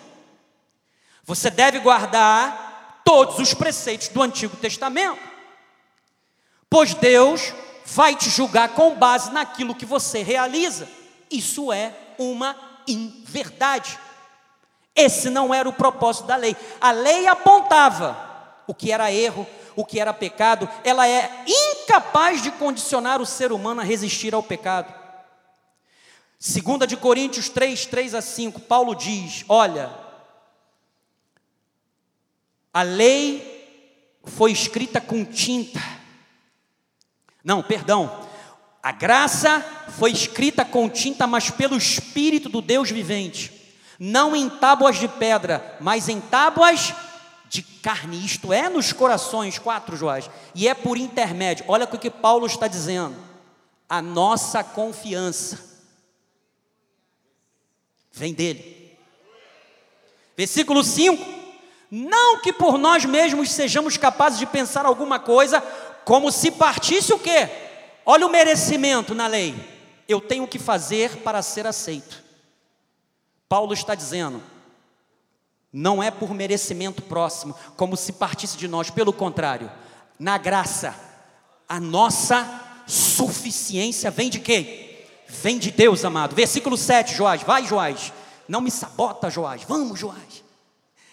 [1.25, 5.21] Você deve guardar todos os preceitos do Antigo Testamento,
[6.69, 7.53] pois Deus
[7.85, 10.89] vai te julgar com base naquilo que você realiza.
[11.31, 12.57] Isso é uma
[12.89, 13.99] inverdade.
[14.97, 16.57] Esse não era o propósito da lei.
[16.81, 18.17] A lei apontava
[18.67, 19.47] o que era erro,
[19.77, 24.43] o que era pecado, ela é incapaz de condicionar o ser humano a resistir ao
[24.43, 25.04] pecado.
[26.47, 29.91] Segunda de Coríntios 3, 3 a 5, Paulo diz: Olha,
[32.71, 35.81] a lei foi escrita com tinta.
[37.43, 38.29] Não, perdão.
[38.83, 39.65] A graça
[39.97, 43.51] foi escrita com tinta, mas pelo Espírito do Deus vivente.
[43.99, 46.93] Não em tábuas de pedra, mas em tábuas
[47.49, 52.11] de carne, isto é, nos corações, quatro Joás, e é por intermédio, olha o que
[52.11, 53.17] Paulo está dizendo,
[53.89, 55.73] a nossa confiança
[58.15, 58.97] vem dele.
[60.37, 61.23] Versículo 5:
[61.91, 65.61] Não que por nós mesmos sejamos capazes de pensar alguma coisa,
[66.05, 67.51] como se partisse o quê?
[68.07, 69.55] Olha o merecimento na lei.
[70.09, 72.23] Eu tenho que fazer para ser aceito.
[73.49, 74.43] Paulo está dizendo:
[75.73, 79.71] não é por merecimento próximo, como se partisse de nós, pelo contrário,
[80.19, 80.95] na graça,
[81.69, 84.84] a nossa suficiência vem de quem?
[85.29, 86.35] Vem de Deus, amado.
[86.35, 88.13] Versículo 7, Joás, vai, Joás.
[88.49, 89.63] Não me sabota, Joás.
[89.65, 90.45] Vamos, Joás.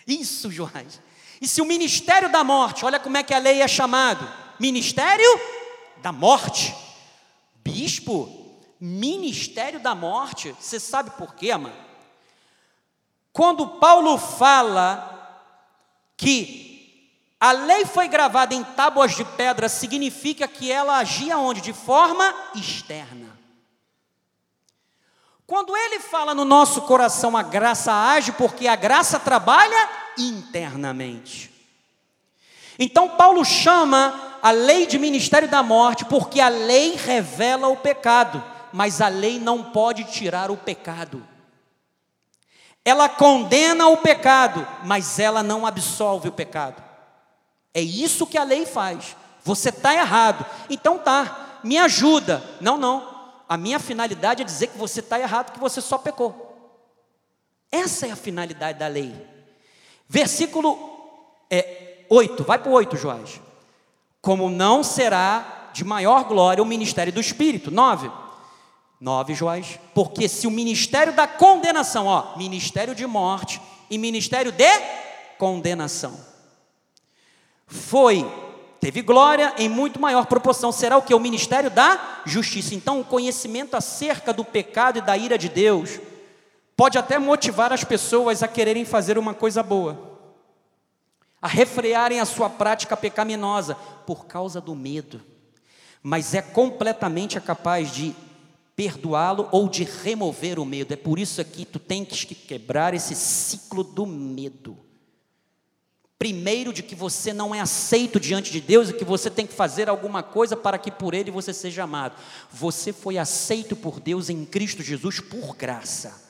[0.07, 0.99] Isso, Joás.
[1.41, 4.27] E se o ministério da morte, olha como é que a lei é chamado:
[4.59, 5.39] ministério
[6.01, 6.75] da morte.
[7.63, 10.55] Bispo, ministério da morte.
[10.59, 11.91] Você sabe por quê, amado?
[13.31, 15.07] Quando Paulo fala
[16.17, 16.71] que
[17.39, 21.61] a lei foi gravada em tábuas de pedra, significa que ela agia onde?
[21.61, 23.39] De forma externa.
[25.51, 31.51] Quando ele fala no nosso coração, a graça age porque a graça trabalha internamente.
[32.79, 38.41] Então, Paulo chama a lei de ministério da morte porque a lei revela o pecado,
[38.71, 41.21] mas a lei não pode tirar o pecado.
[42.85, 46.81] Ela condena o pecado, mas ela não absolve o pecado.
[47.73, 49.17] É isso que a lei faz.
[49.43, 50.45] Você está errado.
[50.69, 52.41] Então tá, me ajuda.
[52.61, 53.20] Não, não.
[53.51, 56.79] A minha finalidade é dizer que você está errado, que você só pecou.
[57.69, 59.13] Essa é a finalidade da lei.
[60.07, 60.79] Versículo
[61.49, 63.41] é, 8, vai para o 8, Joás.
[64.21, 67.69] Como não será de maior glória o ministério do Espírito.
[67.69, 68.09] 9.
[69.01, 69.77] 9 Joás.
[69.93, 74.79] Porque se o ministério da condenação, ó, ministério de morte e ministério de
[75.37, 76.17] condenação,
[77.67, 78.25] foi,
[78.81, 81.13] teve glória em muito maior proporção, será o que?
[81.13, 82.73] O ministério da justiça.
[82.73, 85.99] Então, o conhecimento acerca do pecado e da ira de Deus
[86.75, 90.17] pode até motivar as pessoas a quererem fazer uma coisa boa,
[91.39, 93.75] a refrearem a sua prática pecaminosa
[94.07, 95.21] por causa do medo,
[96.01, 98.15] mas é completamente capaz de
[98.75, 100.91] perdoá-lo ou de remover o medo.
[100.91, 104.75] É por isso que tu tens que quebrar esse ciclo do medo.
[106.21, 109.55] Primeiro, de que você não é aceito diante de Deus e que você tem que
[109.55, 112.13] fazer alguma coisa para que por Ele você seja amado.
[112.51, 116.21] Você foi aceito por Deus em Cristo Jesus por graça.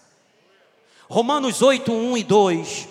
[1.10, 2.88] Romanos 8, 1 e 2.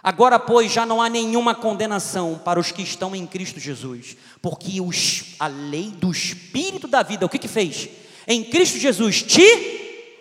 [0.00, 4.80] Agora, pois, já não há nenhuma condenação para os que estão em Cristo Jesus, porque
[4.80, 7.88] os, a lei do Espírito da vida, o que que fez?
[8.28, 10.14] em Cristo Jesus te,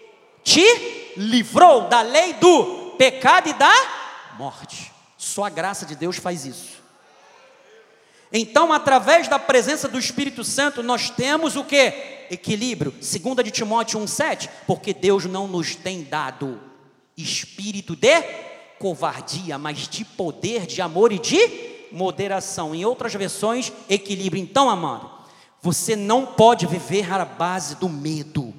[0.44, 3.72] te livrou da lei do pecado e da
[4.40, 4.91] morte.
[5.32, 6.82] Só a graça de Deus faz isso.
[8.34, 12.28] Então, através da presença do Espírito Santo, nós temos o que?
[12.30, 12.94] Equilíbrio.
[13.00, 16.60] Segunda de Timóteo 1,7, porque Deus não nos tem dado
[17.16, 18.22] espírito de
[18.78, 22.76] covardia, mas de poder, de amor e de moderação.
[22.76, 24.44] Em outras versões, equilíbrio.
[24.44, 25.10] Então, amado,
[25.62, 28.51] você não pode viver à base do medo.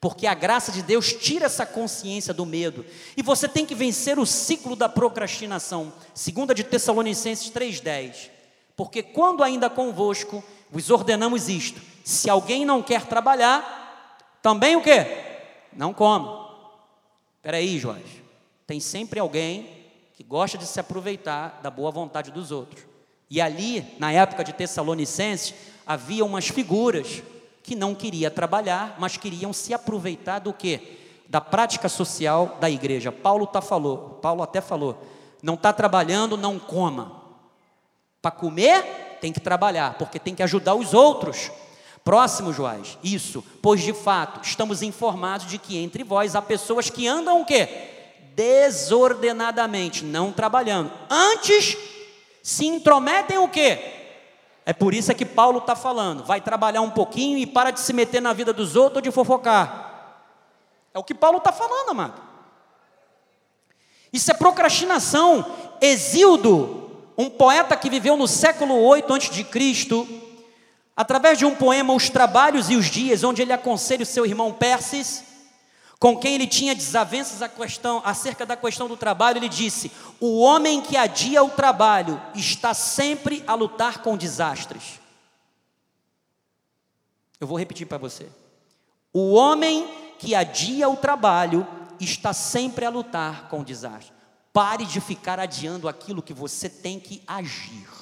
[0.00, 2.84] Porque a graça de Deus tira essa consciência do medo.
[3.16, 5.92] E você tem que vencer o ciclo da procrastinação.
[6.14, 8.30] Segunda de Tessalonicenses 3:10.
[8.76, 15.06] Porque quando ainda convosco vos ordenamos isto: se alguém não quer trabalhar, também o quê?
[15.72, 16.48] Não coma.
[17.36, 18.22] Espera aí, Jorge.
[18.66, 19.78] Tem sempre alguém
[20.14, 22.84] que gosta de se aproveitar da boa vontade dos outros.
[23.30, 25.54] E ali, na época de Tessalonicenses,
[25.86, 27.22] havia umas figuras
[27.68, 31.20] que não queria trabalhar, mas queriam se aproveitar do que?
[31.28, 33.12] Da prática social da igreja.
[33.12, 35.06] Paulo tá falou, Paulo até falou,
[35.42, 37.20] não está trabalhando, não coma.
[38.22, 41.50] Para comer, tem que trabalhar, porque tem que ajudar os outros.
[42.02, 42.96] Próximo, Joás.
[43.04, 47.44] Isso, pois de fato estamos informados de que entre vós há pessoas que andam o
[47.44, 47.68] quê?
[48.34, 50.90] Desordenadamente, não trabalhando.
[51.10, 51.76] Antes
[52.42, 53.97] se intrometem o quê?
[54.68, 56.22] É por isso é que Paulo está falando.
[56.24, 59.10] Vai trabalhar um pouquinho e para de se meter na vida dos outros ou de
[59.10, 60.20] fofocar.
[60.92, 62.20] É o que Paulo está falando, amado.
[64.12, 65.56] Isso é procrastinação.
[65.80, 70.06] Exildo, um poeta que viveu no século 8 a.C.,
[70.94, 74.52] através de um poema Os Trabalhos e os Dias, onde ele aconselha o seu irmão
[74.52, 75.24] Persis,
[75.98, 79.90] com quem ele tinha desavenças questão, acerca da questão do trabalho, ele disse:
[80.20, 85.00] O homem que adia o trabalho está sempre a lutar com desastres.
[87.40, 88.28] Eu vou repetir para você.
[89.12, 89.88] O homem
[90.18, 91.66] que adia o trabalho
[91.98, 94.12] está sempre a lutar com desastres.
[94.52, 97.97] Pare de ficar adiando aquilo que você tem que agir.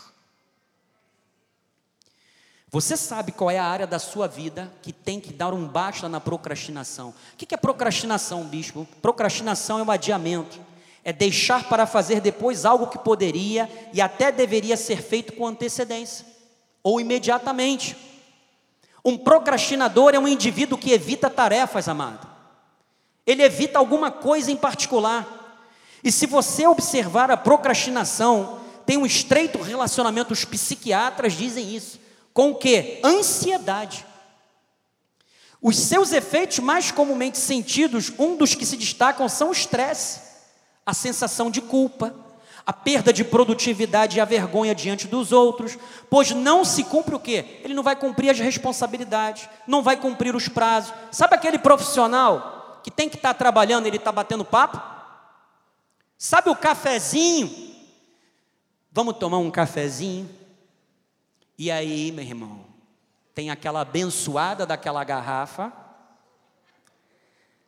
[2.70, 6.08] Você sabe qual é a área da sua vida que tem que dar um basta
[6.08, 7.14] na procrastinação.
[7.32, 8.86] O que é procrastinação, bispo?
[9.00, 10.58] Procrastinação é um adiamento,
[11.04, 16.26] é deixar para fazer depois algo que poderia e até deveria ser feito com antecedência
[16.82, 17.96] ou imediatamente.
[19.04, 22.26] Um procrastinador é um indivíduo que evita tarefas, amado.
[23.24, 25.64] Ele evita alguma coisa em particular.
[26.02, 32.05] E se você observar a procrastinação, tem um estreito relacionamento, os psiquiatras dizem isso
[32.36, 33.00] com o que?
[33.02, 34.04] Ansiedade.
[35.62, 40.20] Os seus efeitos mais comumente sentidos, um dos que se destacam são o estresse,
[40.84, 42.14] a sensação de culpa,
[42.66, 45.78] a perda de produtividade e a vergonha diante dos outros,
[46.10, 47.62] pois não se cumpre o quê?
[47.64, 50.92] Ele não vai cumprir as responsabilidades, não vai cumprir os prazos.
[51.10, 54.78] Sabe aquele profissional que tem que estar tá trabalhando, ele está batendo papo?
[56.18, 57.50] Sabe o cafezinho?
[58.92, 60.28] Vamos tomar um cafezinho?
[61.58, 62.66] E aí, meu irmão,
[63.34, 65.72] tem aquela abençoada daquela garrafa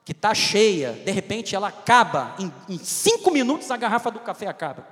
[0.08, 4.46] que está cheia, de repente ela acaba, em, em cinco minutos a garrafa do café
[4.46, 4.86] acaba.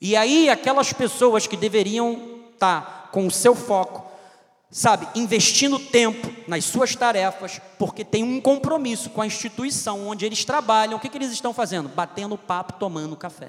[0.00, 4.06] E aí aquelas pessoas que deveriam estar tá com o seu foco,
[4.70, 10.44] sabe, investindo tempo nas suas tarefas, porque tem um compromisso com a instituição onde eles
[10.44, 11.88] trabalham, o que, que eles estão fazendo?
[11.88, 13.48] Batendo papo, tomando café.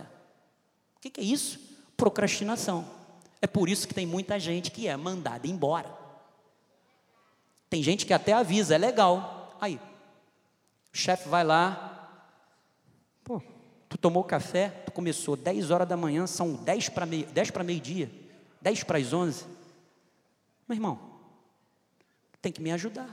[0.97, 1.59] O que, que é isso?
[1.95, 2.94] Procrastinação.
[3.41, 5.89] É por isso que tem muita gente que é mandada embora.
[7.69, 9.55] Tem gente que até avisa, é legal.
[9.59, 9.79] Aí,
[10.93, 12.23] o chefe vai lá,
[13.23, 13.41] pô,
[13.89, 17.63] tu tomou café, tu começou 10 horas da manhã, são 10 para meio, 10 para
[17.63, 18.11] meio-dia,
[18.61, 19.45] 10 para as 11.
[20.67, 20.99] Meu irmão,
[22.41, 23.09] tem que me ajudar.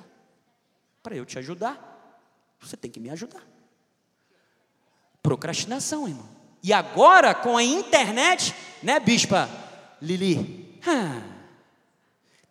[1.03, 2.21] Para eu te ajudar,
[2.61, 3.43] você tem que me ajudar.
[5.23, 6.29] Procrastinação, irmão.
[6.63, 9.49] E agora, com a internet, né, bispa?
[10.03, 10.81] Lili.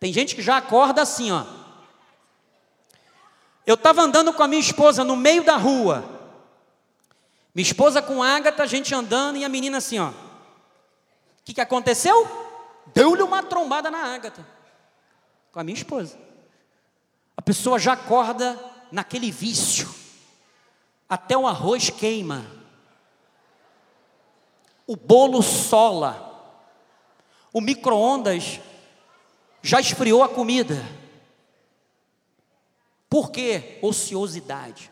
[0.00, 1.44] Tem gente que já acorda assim, ó.
[3.66, 6.02] Eu estava andando com a minha esposa no meio da rua.
[7.54, 10.08] Minha esposa com Ágata, a gente andando e a menina assim, ó.
[10.08, 10.14] O
[11.44, 12.26] que, que aconteceu?
[12.94, 14.44] Deu-lhe uma trombada na Ágata.
[15.52, 16.18] Com a minha esposa.
[17.36, 18.58] A pessoa já acorda
[18.90, 19.94] naquele vício.
[21.06, 22.46] Até o arroz queima.
[24.86, 26.31] O bolo sola.
[27.52, 28.60] O micro-ondas
[29.62, 30.82] já esfriou a comida.
[33.08, 33.78] Por quê?
[33.82, 34.90] Ociosidade,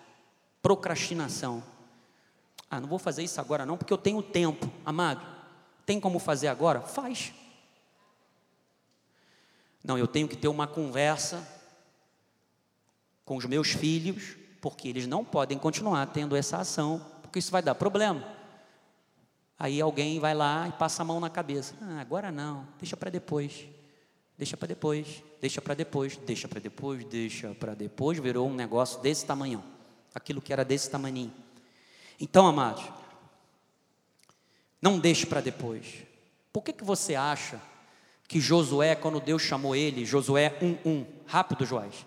[0.60, 1.62] procrastinação.
[2.70, 4.70] Ah, não vou fazer isso agora não, porque eu tenho tempo.
[4.84, 5.26] Amado,
[5.86, 6.80] tem como fazer agora?
[6.80, 7.32] Faz.
[9.82, 11.46] Não, eu tenho que ter uma conversa
[13.24, 17.62] com os meus filhos, porque eles não podem continuar tendo essa ação, porque isso vai
[17.62, 18.39] dar problema.
[19.62, 21.74] Aí alguém vai lá e passa a mão na cabeça.
[21.82, 23.66] Ah, agora não, deixa para depois.
[24.38, 28.98] Deixa para depois, deixa para depois, deixa para depois, deixa para depois, virou um negócio
[29.02, 29.62] desse tamanho.
[30.14, 31.30] Aquilo que era desse tamanho.
[32.18, 32.82] Então, amados,
[34.80, 36.06] não deixe para depois.
[36.50, 37.60] Por que, que você acha
[38.26, 42.06] que Josué, quando Deus chamou ele, Josué 1:1, rápido, Joás,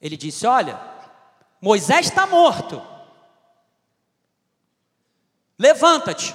[0.00, 0.80] ele disse: Olha,
[1.60, 2.80] Moisés está morto.
[5.58, 6.32] Levanta-te,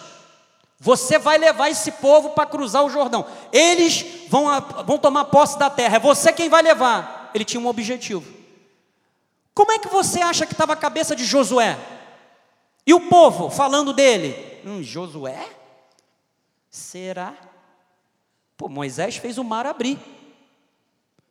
[0.84, 3.23] você vai levar esse povo para cruzar o Jordão.
[3.53, 4.45] Eles vão,
[4.84, 5.97] vão tomar posse da terra.
[5.97, 7.29] É você quem vai levar.
[7.36, 8.25] Ele tinha um objetivo.
[9.53, 11.77] Como é que você acha que estava a cabeça de Josué?
[12.84, 14.59] E o povo falando dele?
[14.65, 15.47] Hum, Josué?
[16.67, 17.36] Será?
[18.57, 19.99] Pô, Moisés fez o mar abrir.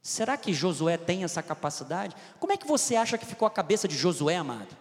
[0.01, 2.15] Será que Josué tem essa capacidade?
[2.39, 4.77] Como é que você acha que ficou a cabeça de Josué, amado?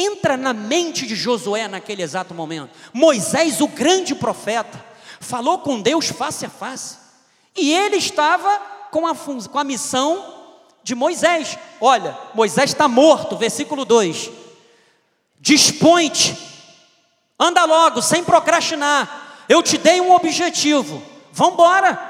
[0.00, 2.70] Entra na mente de Josué naquele exato momento.
[2.92, 4.84] Moisés, o grande profeta,
[5.20, 6.96] falou com Deus face a face.
[7.56, 8.48] E ele estava
[8.90, 10.40] com a, com a missão
[10.82, 11.58] de Moisés.
[11.80, 14.30] Olha, Moisés está morto, versículo 2.
[15.38, 16.36] Dispõe-te,
[17.38, 19.44] anda logo, sem procrastinar.
[19.48, 22.08] Eu te dei um objetivo, vamos embora.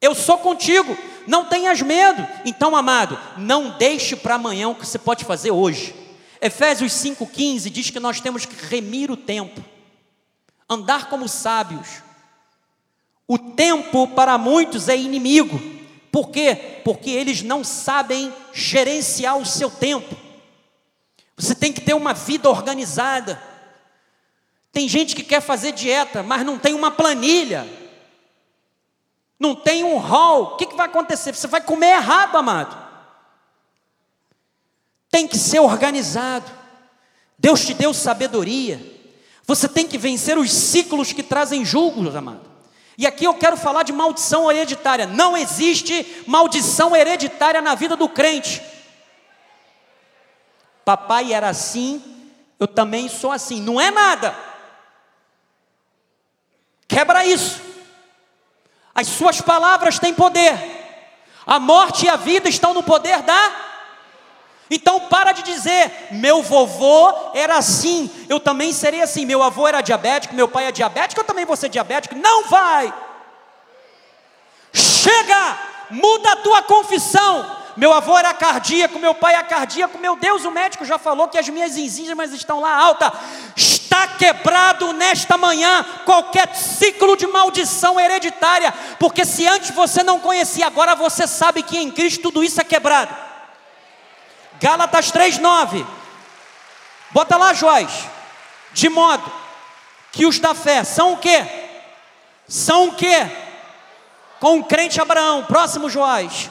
[0.00, 0.96] Eu sou contigo,
[1.26, 2.26] não tenhas medo.
[2.44, 6.05] Então, amado, não deixe para amanhã o que você pode fazer hoje.
[6.40, 9.62] Efésios 5,15 diz que nós temos que remir o tempo,
[10.68, 12.02] andar como sábios.
[13.28, 15.60] O tempo para muitos é inimigo,
[16.16, 16.80] por quê?
[16.82, 20.16] Porque eles não sabem gerenciar o seu tempo.
[21.36, 23.38] Você tem que ter uma vida organizada.
[24.72, 27.66] Tem gente que quer fazer dieta, mas não tem uma planilha,
[29.38, 30.54] não tem um hall.
[30.54, 31.34] O que, vai acontecer?
[31.34, 32.85] Você vai comer errado, amado.
[35.16, 36.44] Tem que ser organizado.
[37.38, 38.78] Deus te deu sabedoria.
[39.46, 42.42] Você tem que vencer os ciclos que trazem julgos, amado.
[42.98, 45.06] E aqui eu quero falar de maldição hereditária.
[45.06, 48.62] Não existe maldição hereditária na vida do crente.
[50.84, 52.02] Papai era assim,
[52.60, 53.58] eu também sou assim.
[53.58, 54.36] Não é nada.
[56.86, 57.62] Quebra isso.
[58.94, 60.52] As suas palavras têm poder.
[61.46, 63.65] A morte e a vida estão no poder da.
[64.70, 69.24] Então para de dizer, meu vovô era assim, eu também serei assim.
[69.24, 72.16] Meu avô era diabético, meu pai é diabético, eu também vou ser diabético.
[72.16, 72.92] Não vai.
[74.72, 75.58] Chega,
[75.90, 77.64] muda a tua confissão.
[77.76, 79.98] Meu avô era cardíaco, meu pai é cardíaco.
[79.98, 83.12] Meu Deus, o médico já falou que as minhas enzimas estão lá alta.
[83.54, 90.66] Está quebrado nesta manhã qualquer ciclo de maldição hereditária, porque se antes você não conhecia,
[90.66, 93.14] agora você sabe que em Cristo tudo isso é quebrado.
[94.60, 95.86] Gálatas 3:9.
[97.10, 98.06] Bota lá, Joás.
[98.72, 99.30] De modo
[100.12, 101.46] que os da fé são o quê?
[102.48, 103.30] São o quê?
[104.40, 106.50] Com o crente Abraão, próximo Joás.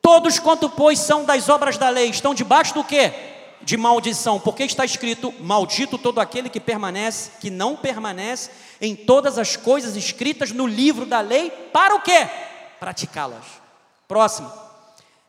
[0.00, 3.12] Todos quanto pois são das obras da lei, estão debaixo do quê?
[3.60, 9.38] De maldição, porque está escrito: maldito todo aquele que permanece, que não permanece em todas
[9.38, 12.28] as coisas escritas no livro da lei, para o quê?
[12.80, 13.44] Praticá-las.
[14.06, 14.50] Próximo.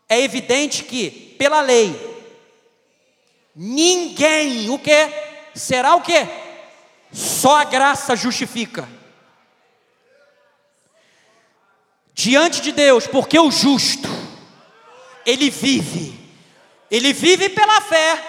[0.08, 2.10] É evidente que pela lei
[3.56, 5.12] ninguém o que
[5.56, 6.28] será o que?
[7.12, 8.88] Só a graça justifica.
[12.14, 14.08] Diante de Deus, porque o justo
[15.26, 16.18] ele vive.
[16.90, 18.24] Ele vive pela fé.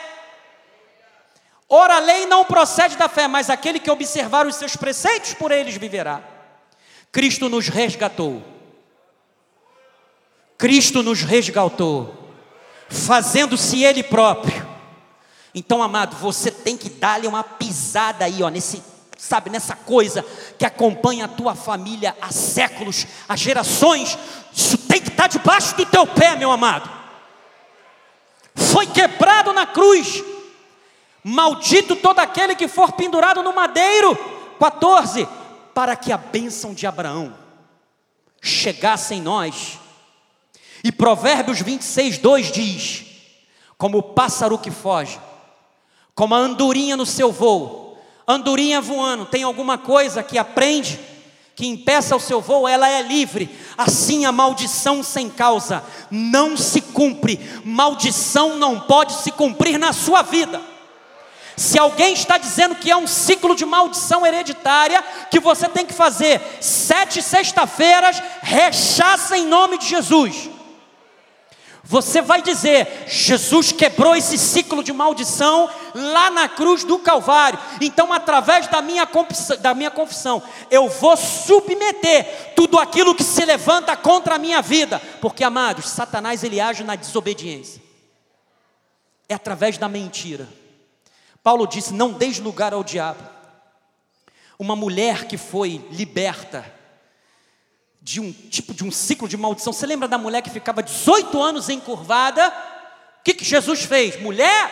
[1.68, 5.52] Ora, a lei não procede da fé, mas aquele que observar os seus preceitos, por
[5.52, 6.22] eles viverá.
[7.12, 8.42] Cristo nos resgatou.
[10.58, 12.19] Cristo nos resgatou,
[12.90, 14.68] fazendo-se Ele próprio.
[15.54, 18.82] Então, amado, você tem que dar-lhe uma pisada aí, ó, nesse,
[19.16, 20.24] sabe, nessa coisa
[20.58, 24.18] que acompanha a tua família há séculos, há gerações.
[24.52, 26.90] Isso tem que estar debaixo do teu pé, meu amado.
[28.54, 30.22] Foi quebrado na cruz.
[31.22, 34.16] Maldito todo aquele que for pendurado no madeiro.
[34.58, 35.28] 14.
[35.74, 37.34] Para que a bênção de Abraão
[38.40, 39.78] chegasse em nós.
[40.82, 43.04] E Provérbios 26, 2 diz:
[43.76, 45.18] Como o pássaro que foge,
[46.14, 50.98] como a andorinha no seu voo, andorinha voando, tem alguma coisa que aprende
[51.60, 53.50] que impeça o seu voo, ela é livre.
[53.76, 57.38] Assim a maldição sem causa não se cumpre.
[57.62, 60.58] Maldição não pode se cumprir na sua vida.
[61.58, 65.92] Se alguém está dizendo que é um ciclo de maldição hereditária, que você tem que
[65.92, 70.48] fazer sete sexta-feiras, rechaça em nome de Jesus.
[71.90, 77.58] Você vai dizer: Jesus quebrou esse ciclo de maldição lá na cruz do Calvário.
[77.80, 79.08] Então, através da minha,
[79.58, 85.02] da minha confissão, eu vou submeter tudo aquilo que se levanta contra a minha vida.
[85.20, 87.82] Porque, amados, Satanás ele age na desobediência,
[89.28, 90.48] é através da mentira.
[91.42, 93.28] Paulo disse: Não deis lugar ao diabo.
[94.56, 96.64] Uma mulher que foi liberta
[98.02, 99.72] de um tipo de um ciclo de maldição.
[99.72, 102.48] Você lembra da mulher que ficava 18 anos encurvada?
[103.20, 104.20] O que, que Jesus fez?
[104.20, 104.70] Mulher,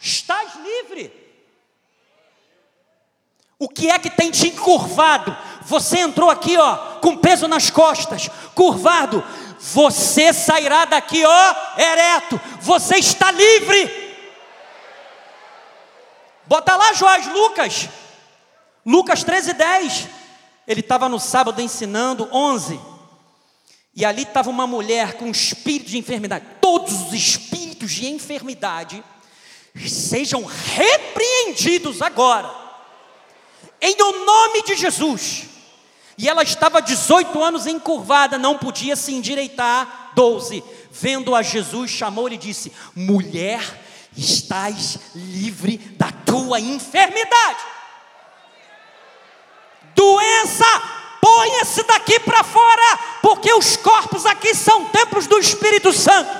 [0.00, 1.12] estás livre.
[3.58, 5.36] O que é que tem te encurvado?
[5.62, 9.24] Você entrou aqui, ó, com peso nas costas, curvado.
[9.58, 12.40] Você sairá daqui, ó, ereto.
[12.60, 14.08] Você está livre.
[16.46, 17.88] Bota lá, Joás Lucas.
[18.86, 20.17] Lucas 13, 10.
[20.68, 22.78] Ele estava no sábado ensinando, 11.
[23.96, 26.44] E ali estava uma mulher com espírito de enfermidade.
[26.60, 29.02] Todos os espíritos de enfermidade
[29.88, 32.54] sejam repreendidos agora.
[33.80, 35.44] Em o nome de Jesus.
[36.18, 40.10] E ela estava 18 anos encurvada, não podia se endireitar.
[40.14, 40.62] 12.
[40.92, 43.62] Vendo a Jesus, chamou-lhe e disse: Mulher,
[44.14, 47.77] estás livre da tua enfermidade.
[49.98, 50.64] Doença,
[51.20, 56.30] ponha-se daqui para fora, porque os corpos aqui são templos do Espírito Santo.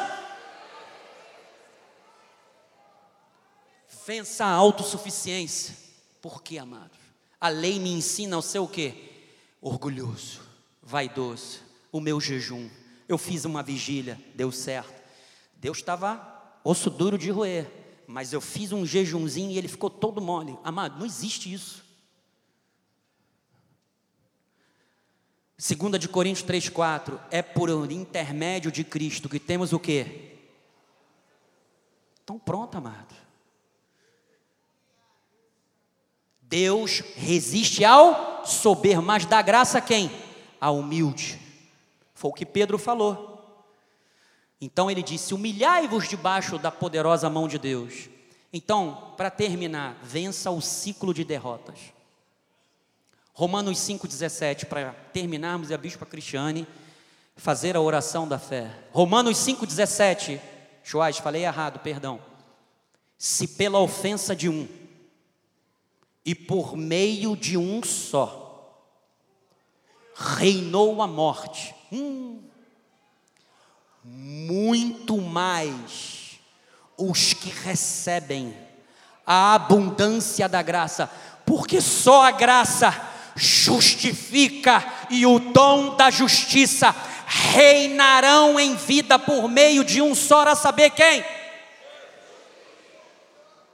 [4.06, 5.76] Vença a autossuficiência.
[6.22, 6.92] Por que, amado?
[7.40, 8.94] A lei me ensina a ser o quê?
[9.60, 10.40] Orgulhoso,
[10.80, 11.58] vaidoso.
[11.90, 12.70] O meu jejum.
[13.08, 15.02] Eu fiz uma vigília, deu certo.
[15.56, 17.68] Deus estava osso duro de roer,
[18.06, 20.56] mas eu fiz um jejumzinho e ele ficou todo mole.
[20.62, 21.87] Amado, não existe isso.
[25.60, 30.36] Segunda de Coríntios 3:4 é por intermédio de Cristo que temos o quê?
[32.22, 33.12] Então pronto, amado.
[36.40, 40.10] Deus resiste ao soberbo, mas dá graça a quem?
[40.60, 41.40] Ao humilde.
[42.14, 43.66] Foi o que Pedro falou.
[44.60, 48.08] Então ele disse: Humilhai-vos debaixo da poderosa mão de Deus.
[48.52, 51.97] Então, para terminar, vença o ciclo de derrotas.
[53.38, 56.66] Romanos 5,17, para terminarmos, e a Bispa Cristiane
[57.36, 58.68] fazer a oração da fé.
[58.90, 60.40] Romanos 5,17,
[60.82, 62.18] Joás, falei errado, perdão.
[63.16, 64.66] Se pela ofensa de um,
[66.24, 68.82] e por meio de um só,
[70.16, 71.72] reinou a morte.
[71.92, 72.42] Hum,
[74.02, 76.40] muito mais
[76.96, 78.52] os que recebem
[79.24, 81.08] a abundância da graça,
[81.46, 83.07] porque só a graça
[83.38, 86.94] justifica e o dom da justiça
[87.26, 91.24] reinarão em vida por meio de um só, a saber quem?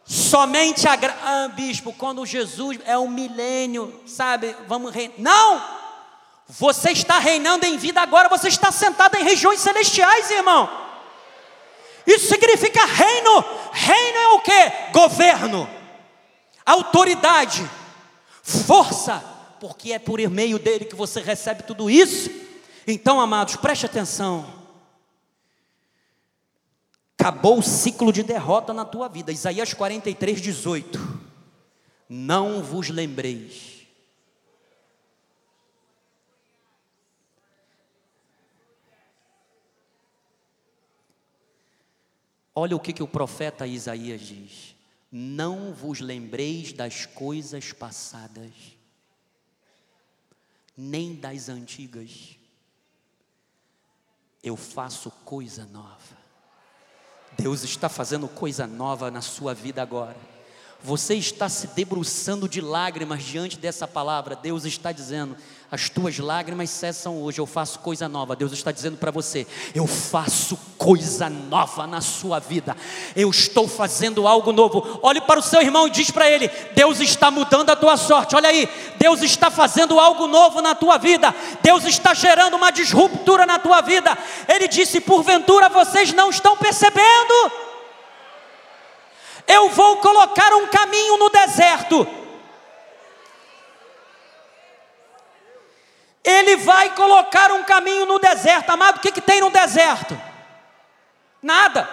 [0.05, 0.99] Somente a.
[1.25, 4.55] Ah, bispo, quando Jesus é o milênio, sabe?
[4.69, 5.15] Vamos reinar.
[5.19, 5.85] Não!
[6.47, 10.69] Você está reinando em vida agora, você está sentado em regiões celestiais, irmão.
[12.07, 13.45] Isso significa reino.
[13.73, 14.73] Reino é o que?
[14.93, 15.69] Governo,
[16.67, 17.69] autoridade,
[18.43, 19.25] força,
[19.65, 22.29] porque é por meio dele que você recebe tudo isso.
[22.87, 24.45] Então, amados, preste atenção.
[27.19, 29.33] Acabou o ciclo de derrota na tua vida.
[29.33, 31.01] Isaías 43, 18.
[32.11, 33.73] Não vos lembreis
[42.55, 44.77] Olha o que, que o profeta Isaías diz:
[45.11, 48.74] Não vos lembreis das coisas passadas,
[50.77, 52.37] nem das antigas.
[54.43, 56.25] Eu faço coisa nova.
[57.37, 60.17] Deus está fazendo coisa nova na sua vida agora.
[60.83, 64.37] Você está se debruçando de lágrimas diante dessa palavra.
[64.37, 65.37] Deus está dizendo:
[65.71, 68.37] as tuas lágrimas cessam hoje, eu faço coisa nova.
[68.37, 72.77] Deus está dizendo para você: eu faço coisa nova na sua vida.
[73.17, 75.01] Eu estou fazendo algo novo.
[75.03, 78.37] Olhe para o seu irmão e diz para ele: Deus está mudando a tua sorte.
[78.37, 81.35] Olha aí, Deus está fazendo algo novo na tua vida.
[81.63, 84.17] Deus está gerando uma disruptura na tua vida.
[84.47, 87.53] Ele disse: porventura vocês não estão percebendo?
[89.47, 92.24] Eu vou colocar um caminho no deserto.
[96.25, 98.71] Ele vai colocar um caminho no deserto.
[98.71, 100.19] Amado, o que, que tem no deserto?
[101.43, 101.89] Nada.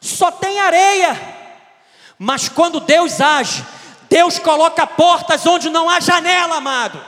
[0.00, 1.18] Só tem areia.
[2.18, 3.64] Mas quando Deus age,
[4.08, 7.00] Deus coloca portas onde não há janela, amado.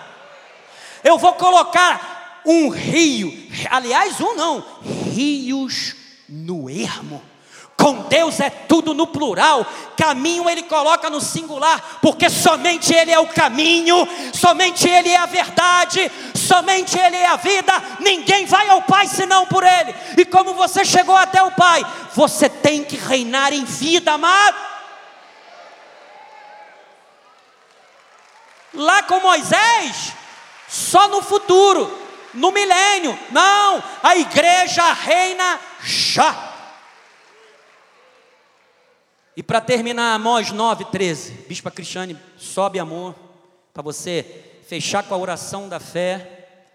[1.02, 3.32] Eu vou colocar um rio,
[3.70, 4.64] aliás, um não,
[5.12, 5.96] rios
[6.28, 7.31] no ermo.
[7.82, 9.66] Com Deus é tudo no plural,
[9.96, 15.26] caminho ele coloca no singular, porque somente Ele é o caminho, somente Ele é a
[15.26, 19.92] verdade, somente Ele é a vida, ninguém vai ao Pai senão por Ele.
[20.16, 24.56] E como você chegou até o Pai, você tem que reinar em vida, amado.
[28.74, 30.12] Lá com Moisés,
[30.68, 31.98] só no futuro,
[32.32, 36.51] no milênio, não, a igreja reina já.
[39.36, 41.32] E para terminar, Amós 9, 13.
[41.48, 43.14] Bispa Cristiane, sobe amor,
[43.72, 46.66] para você fechar com a oração da fé.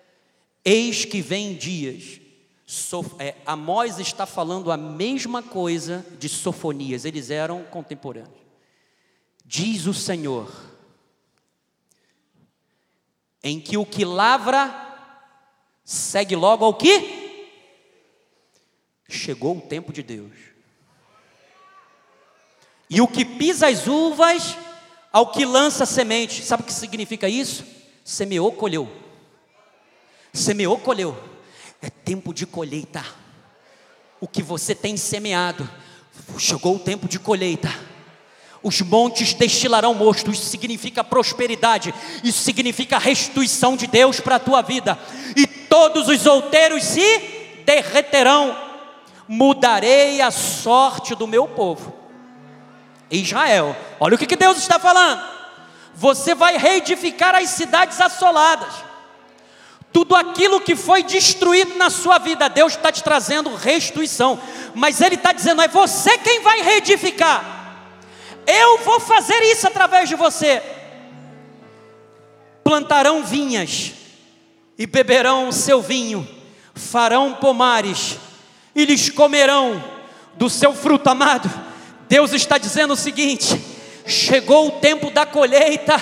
[0.66, 2.20] Eis que vem dias.
[2.66, 8.36] So, é, Amós está falando a mesma coisa de Sofonias, eles eram contemporâneos.
[9.45, 10.51] Diz o Senhor,
[13.41, 14.70] em que o que lavra
[15.86, 17.28] segue logo ao que?
[19.08, 20.47] Chegou o tempo de Deus.
[22.90, 24.58] E o que pisa as uvas,
[25.12, 26.44] ao que lança semente.
[26.44, 27.66] Sabe o que significa isso?
[28.04, 28.90] Semeou, colheu.
[30.34, 31.18] Semeou, colheu.
[31.82, 33.04] É tempo de colheita.
[34.20, 35.70] O que você tem semeado,
[36.38, 37.70] chegou o tempo de colheita.
[38.64, 44.62] Os montes destilarão mosto, isso significa prosperidade, isso significa restituição de Deus para a tua
[44.64, 44.98] vida,
[45.36, 47.20] e todos os outeiros se
[47.66, 48.58] derreterão.
[49.28, 51.97] Mudarei a sorte do meu povo.
[53.10, 55.22] Israel, olha o que Deus está falando.
[55.95, 58.88] Você vai reedificar as cidades assoladas
[59.97, 64.39] tudo aquilo que foi destruído na sua vida, Deus está te trazendo restituição,
[64.76, 67.89] mas Ele está dizendo: é você quem vai reedificar,
[68.45, 70.62] eu vou fazer isso através de você.
[72.64, 73.93] Plantarão vinhas
[74.78, 76.28] e beberão o seu vinho,
[76.76, 78.18] farão pomares
[78.76, 79.84] e lhes comerão
[80.36, 81.49] do seu fruto amado.
[82.08, 83.60] Deus está dizendo o seguinte:
[84.05, 85.95] chegou o tempo da colheita,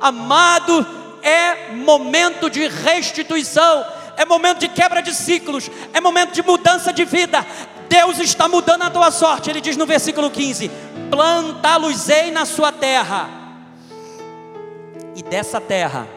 [0.00, 0.86] amado
[1.22, 3.84] é momento de restituição,
[4.16, 7.46] é momento de quebra de ciclos, é momento de mudança de vida.
[7.88, 9.50] Deus está mudando a tua sorte.
[9.50, 10.70] Ele diz no versículo 15:
[11.10, 13.28] Plantá-los-ei na sua terra,
[15.14, 16.08] e dessa terra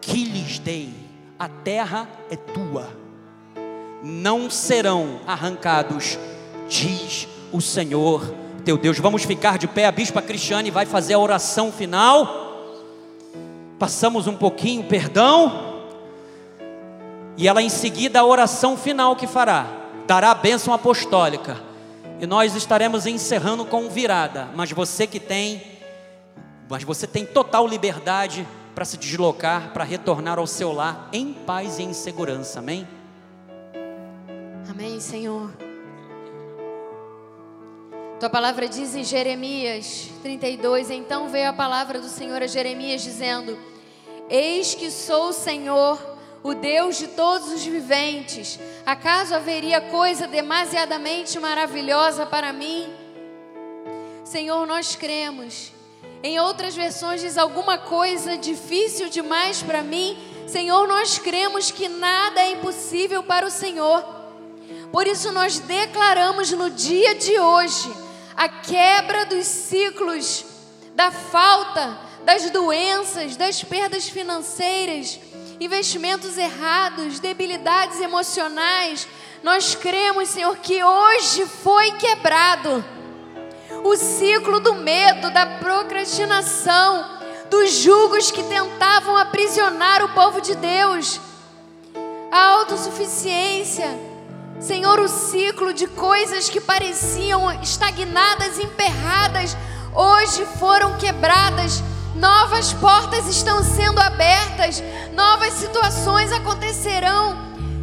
[0.00, 0.92] que lhes dei,
[1.38, 2.88] a terra é tua,
[4.02, 6.18] não serão arrancados,
[6.68, 7.26] diz
[7.56, 8.34] o Senhor
[8.64, 8.98] teu Deus.
[8.98, 12.44] Vamos ficar de pé, a bispa Cristiane vai fazer a oração final.
[13.78, 15.84] Passamos um pouquinho, perdão,
[17.36, 19.66] e ela em seguida a oração final que fará,
[20.06, 21.58] dará a bênção apostólica,
[22.18, 25.62] e nós estaremos encerrando com virada, mas você que tem,
[26.70, 31.78] mas você tem total liberdade para se deslocar, para retornar ao seu lar em paz
[31.78, 32.88] e em segurança, amém?
[34.70, 35.65] Amém, Senhor.
[38.18, 43.58] Tua palavra diz em Jeremias 32: Então veio a palavra do Senhor a Jeremias, dizendo:
[44.30, 46.00] Eis que sou o Senhor,
[46.42, 48.58] o Deus de todos os viventes.
[48.86, 52.88] Acaso haveria coisa demasiadamente maravilhosa para mim?
[54.24, 55.72] Senhor, nós cremos.
[56.22, 60.16] Em outras versões diz alguma coisa difícil demais para mim.
[60.46, 64.02] Senhor, nós cremos que nada é impossível para o Senhor.
[64.90, 68.05] Por isso nós declaramos no dia de hoje
[68.36, 70.44] a quebra dos ciclos
[70.94, 75.18] da falta, das doenças, das perdas financeiras,
[75.58, 79.08] investimentos errados, debilidades emocionais.
[79.42, 82.84] Nós cremos, Senhor, que hoje foi quebrado
[83.84, 87.16] o ciclo do medo, da procrastinação,
[87.48, 91.20] dos julgos que tentavam aprisionar o povo de Deus,
[92.30, 94.05] a autossuficiência
[94.60, 99.56] Senhor, o ciclo de coisas que pareciam estagnadas, emperradas,
[99.94, 101.82] hoje foram quebradas.
[102.14, 104.82] Novas portas estão sendo abertas,
[105.12, 107.36] novas situações acontecerão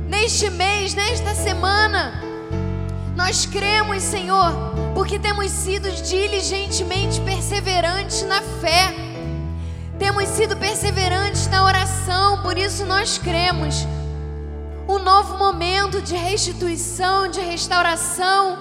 [0.07, 2.19] neste mês, nesta semana.
[3.15, 4.51] Nós cremos, Senhor,
[4.95, 8.91] porque temos sido diligentemente perseverantes na fé,
[9.99, 13.86] temos sido perseverantes na oração, por isso nós cremos
[14.88, 18.58] um novo momento de restituição, de restauração,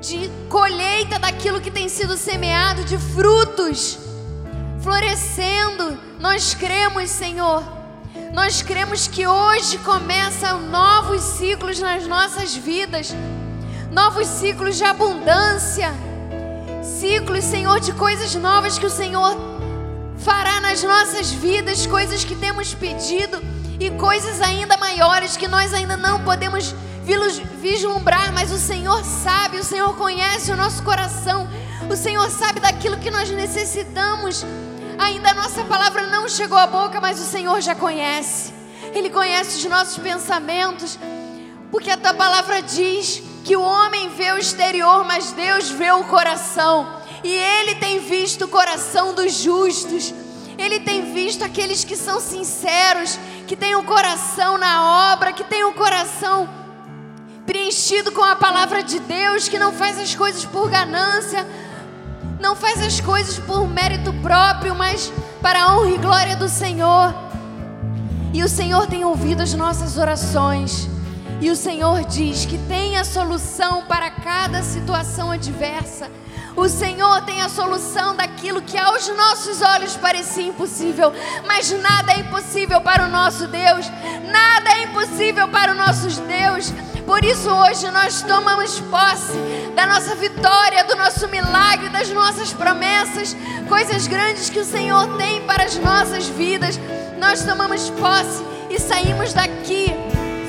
[0.00, 3.98] de colheita daquilo que tem sido semeado, de frutos
[4.82, 5.96] florescendo.
[6.18, 7.62] Nós cremos, Senhor.
[8.34, 13.14] Nós cremos que hoje começam novos ciclos nas nossas vidas,
[13.90, 15.92] novos ciclos de abundância,
[16.82, 19.36] ciclos, Senhor, de coisas novas que o Senhor
[20.24, 23.42] fará nas nossas vidas, coisas que temos pedido
[23.78, 26.74] e coisas ainda maiores que nós ainda não podemos
[27.60, 31.48] vislumbrar, mas o Senhor sabe, o Senhor conhece o nosso coração,
[31.90, 34.46] o Senhor sabe daquilo que nós necessitamos.
[34.98, 38.52] Ainda a nossa palavra não chegou à boca, mas o Senhor já conhece.
[38.94, 40.96] Ele conhece os nossos pensamentos,
[41.72, 46.04] porque a tua palavra diz que o homem vê o exterior, mas Deus vê o
[46.04, 47.01] coração.
[47.24, 50.12] E Ele tem visto o coração dos justos.
[50.58, 55.64] Ele tem visto aqueles que são sinceros, que têm o coração na obra, que têm
[55.64, 56.48] o coração
[57.46, 61.46] preenchido com a palavra de Deus, que não faz as coisas por ganância,
[62.40, 67.14] não faz as coisas por mérito próprio, mas para a honra e glória do Senhor.
[68.32, 70.88] E o Senhor tem ouvido as nossas orações.
[71.40, 76.10] E o Senhor diz que tem a solução para cada situação adversa.
[76.54, 81.12] O Senhor tem a solução daquilo que aos nossos olhos parecia impossível,
[81.46, 83.90] mas nada é impossível para o nosso Deus,
[84.30, 86.72] nada é impossível para o nosso Deus,
[87.06, 89.36] Por isso hoje nós tomamos posse
[89.74, 93.36] da nossa vitória, do nosso milagre, das nossas promessas,
[93.68, 96.78] coisas grandes que o Senhor tem para as nossas vidas.
[97.18, 99.92] Nós tomamos posse e saímos daqui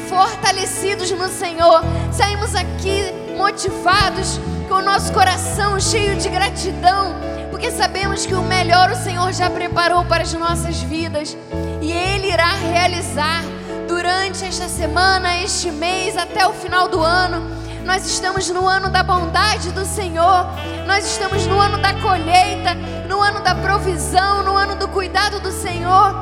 [0.08, 1.82] fortalecidos no Senhor.
[2.12, 4.40] Saímos aqui motivados,
[4.74, 7.14] com o nosso coração cheio de gratidão,
[7.52, 11.38] porque sabemos que o melhor o Senhor já preparou para as nossas vidas
[11.80, 13.44] e Ele irá realizar
[13.88, 17.56] durante esta semana, este mês, até o final do ano.
[17.86, 20.48] Nós estamos no ano da bondade do Senhor,
[20.88, 22.74] nós estamos no ano da colheita,
[23.08, 26.16] no ano da provisão, no ano do cuidado do Senhor,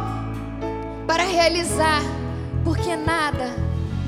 [1.07, 2.01] para realizar,
[2.65, 3.49] porque nada,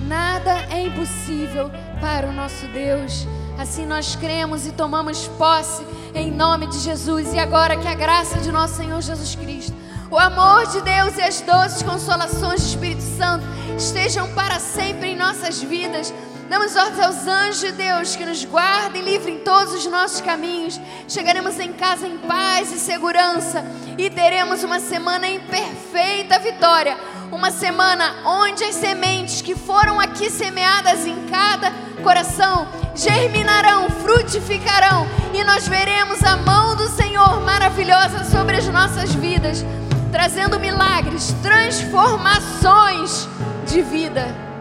[0.05, 1.71] nada é impossível
[2.01, 3.25] para o nosso Deus.
[3.57, 7.33] Assim nós cremos e tomamos posse em nome de Jesus.
[7.33, 9.73] E agora que a graça de nosso Senhor Jesus Cristo,
[10.09, 13.45] o amor de Deus e as doces consolações do Espírito Santo
[13.77, 16.13] estejam para sempre em nossas vidas.
[16.49, 20.79] Damos ordens aos anjos de Deus que nos guardem e livrem todos os nossos caminhos.
[21.07, 23.65] Chegaremos em casa em paz e segurança
[23.97, 26.97] e teremos uma semana em perfeita vitória.
[27.31, 31.71] Uma semana onde as sementes que foram aqui semeadas em cada
[32.03, 39.65] coração germinarão, frutificarão e nós veremos a mão do Senhor maravilhosa sobre as nossas vidas,
[40.11, 43.27] trazendo milagres, transformações
[43.65, 44.52] de vida.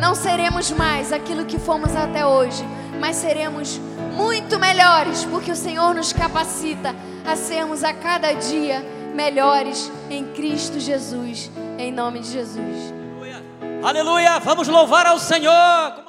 [0.00, 2.64] Não seremos mais aquilo que fomos até hoje,
[2.98, 3.78] mas seremos
[4.16, 6.94] muito melhores, porque o Senhor nos capacita
[7.24, 8.82] a sermos a cada dia
[9.14, 12.94] melhores em Cristo Jesus, em nome de Jesus.
[13.82, 14.38] Aleluia!
[14.38, 16.00] Vamos louvar ao Senhor!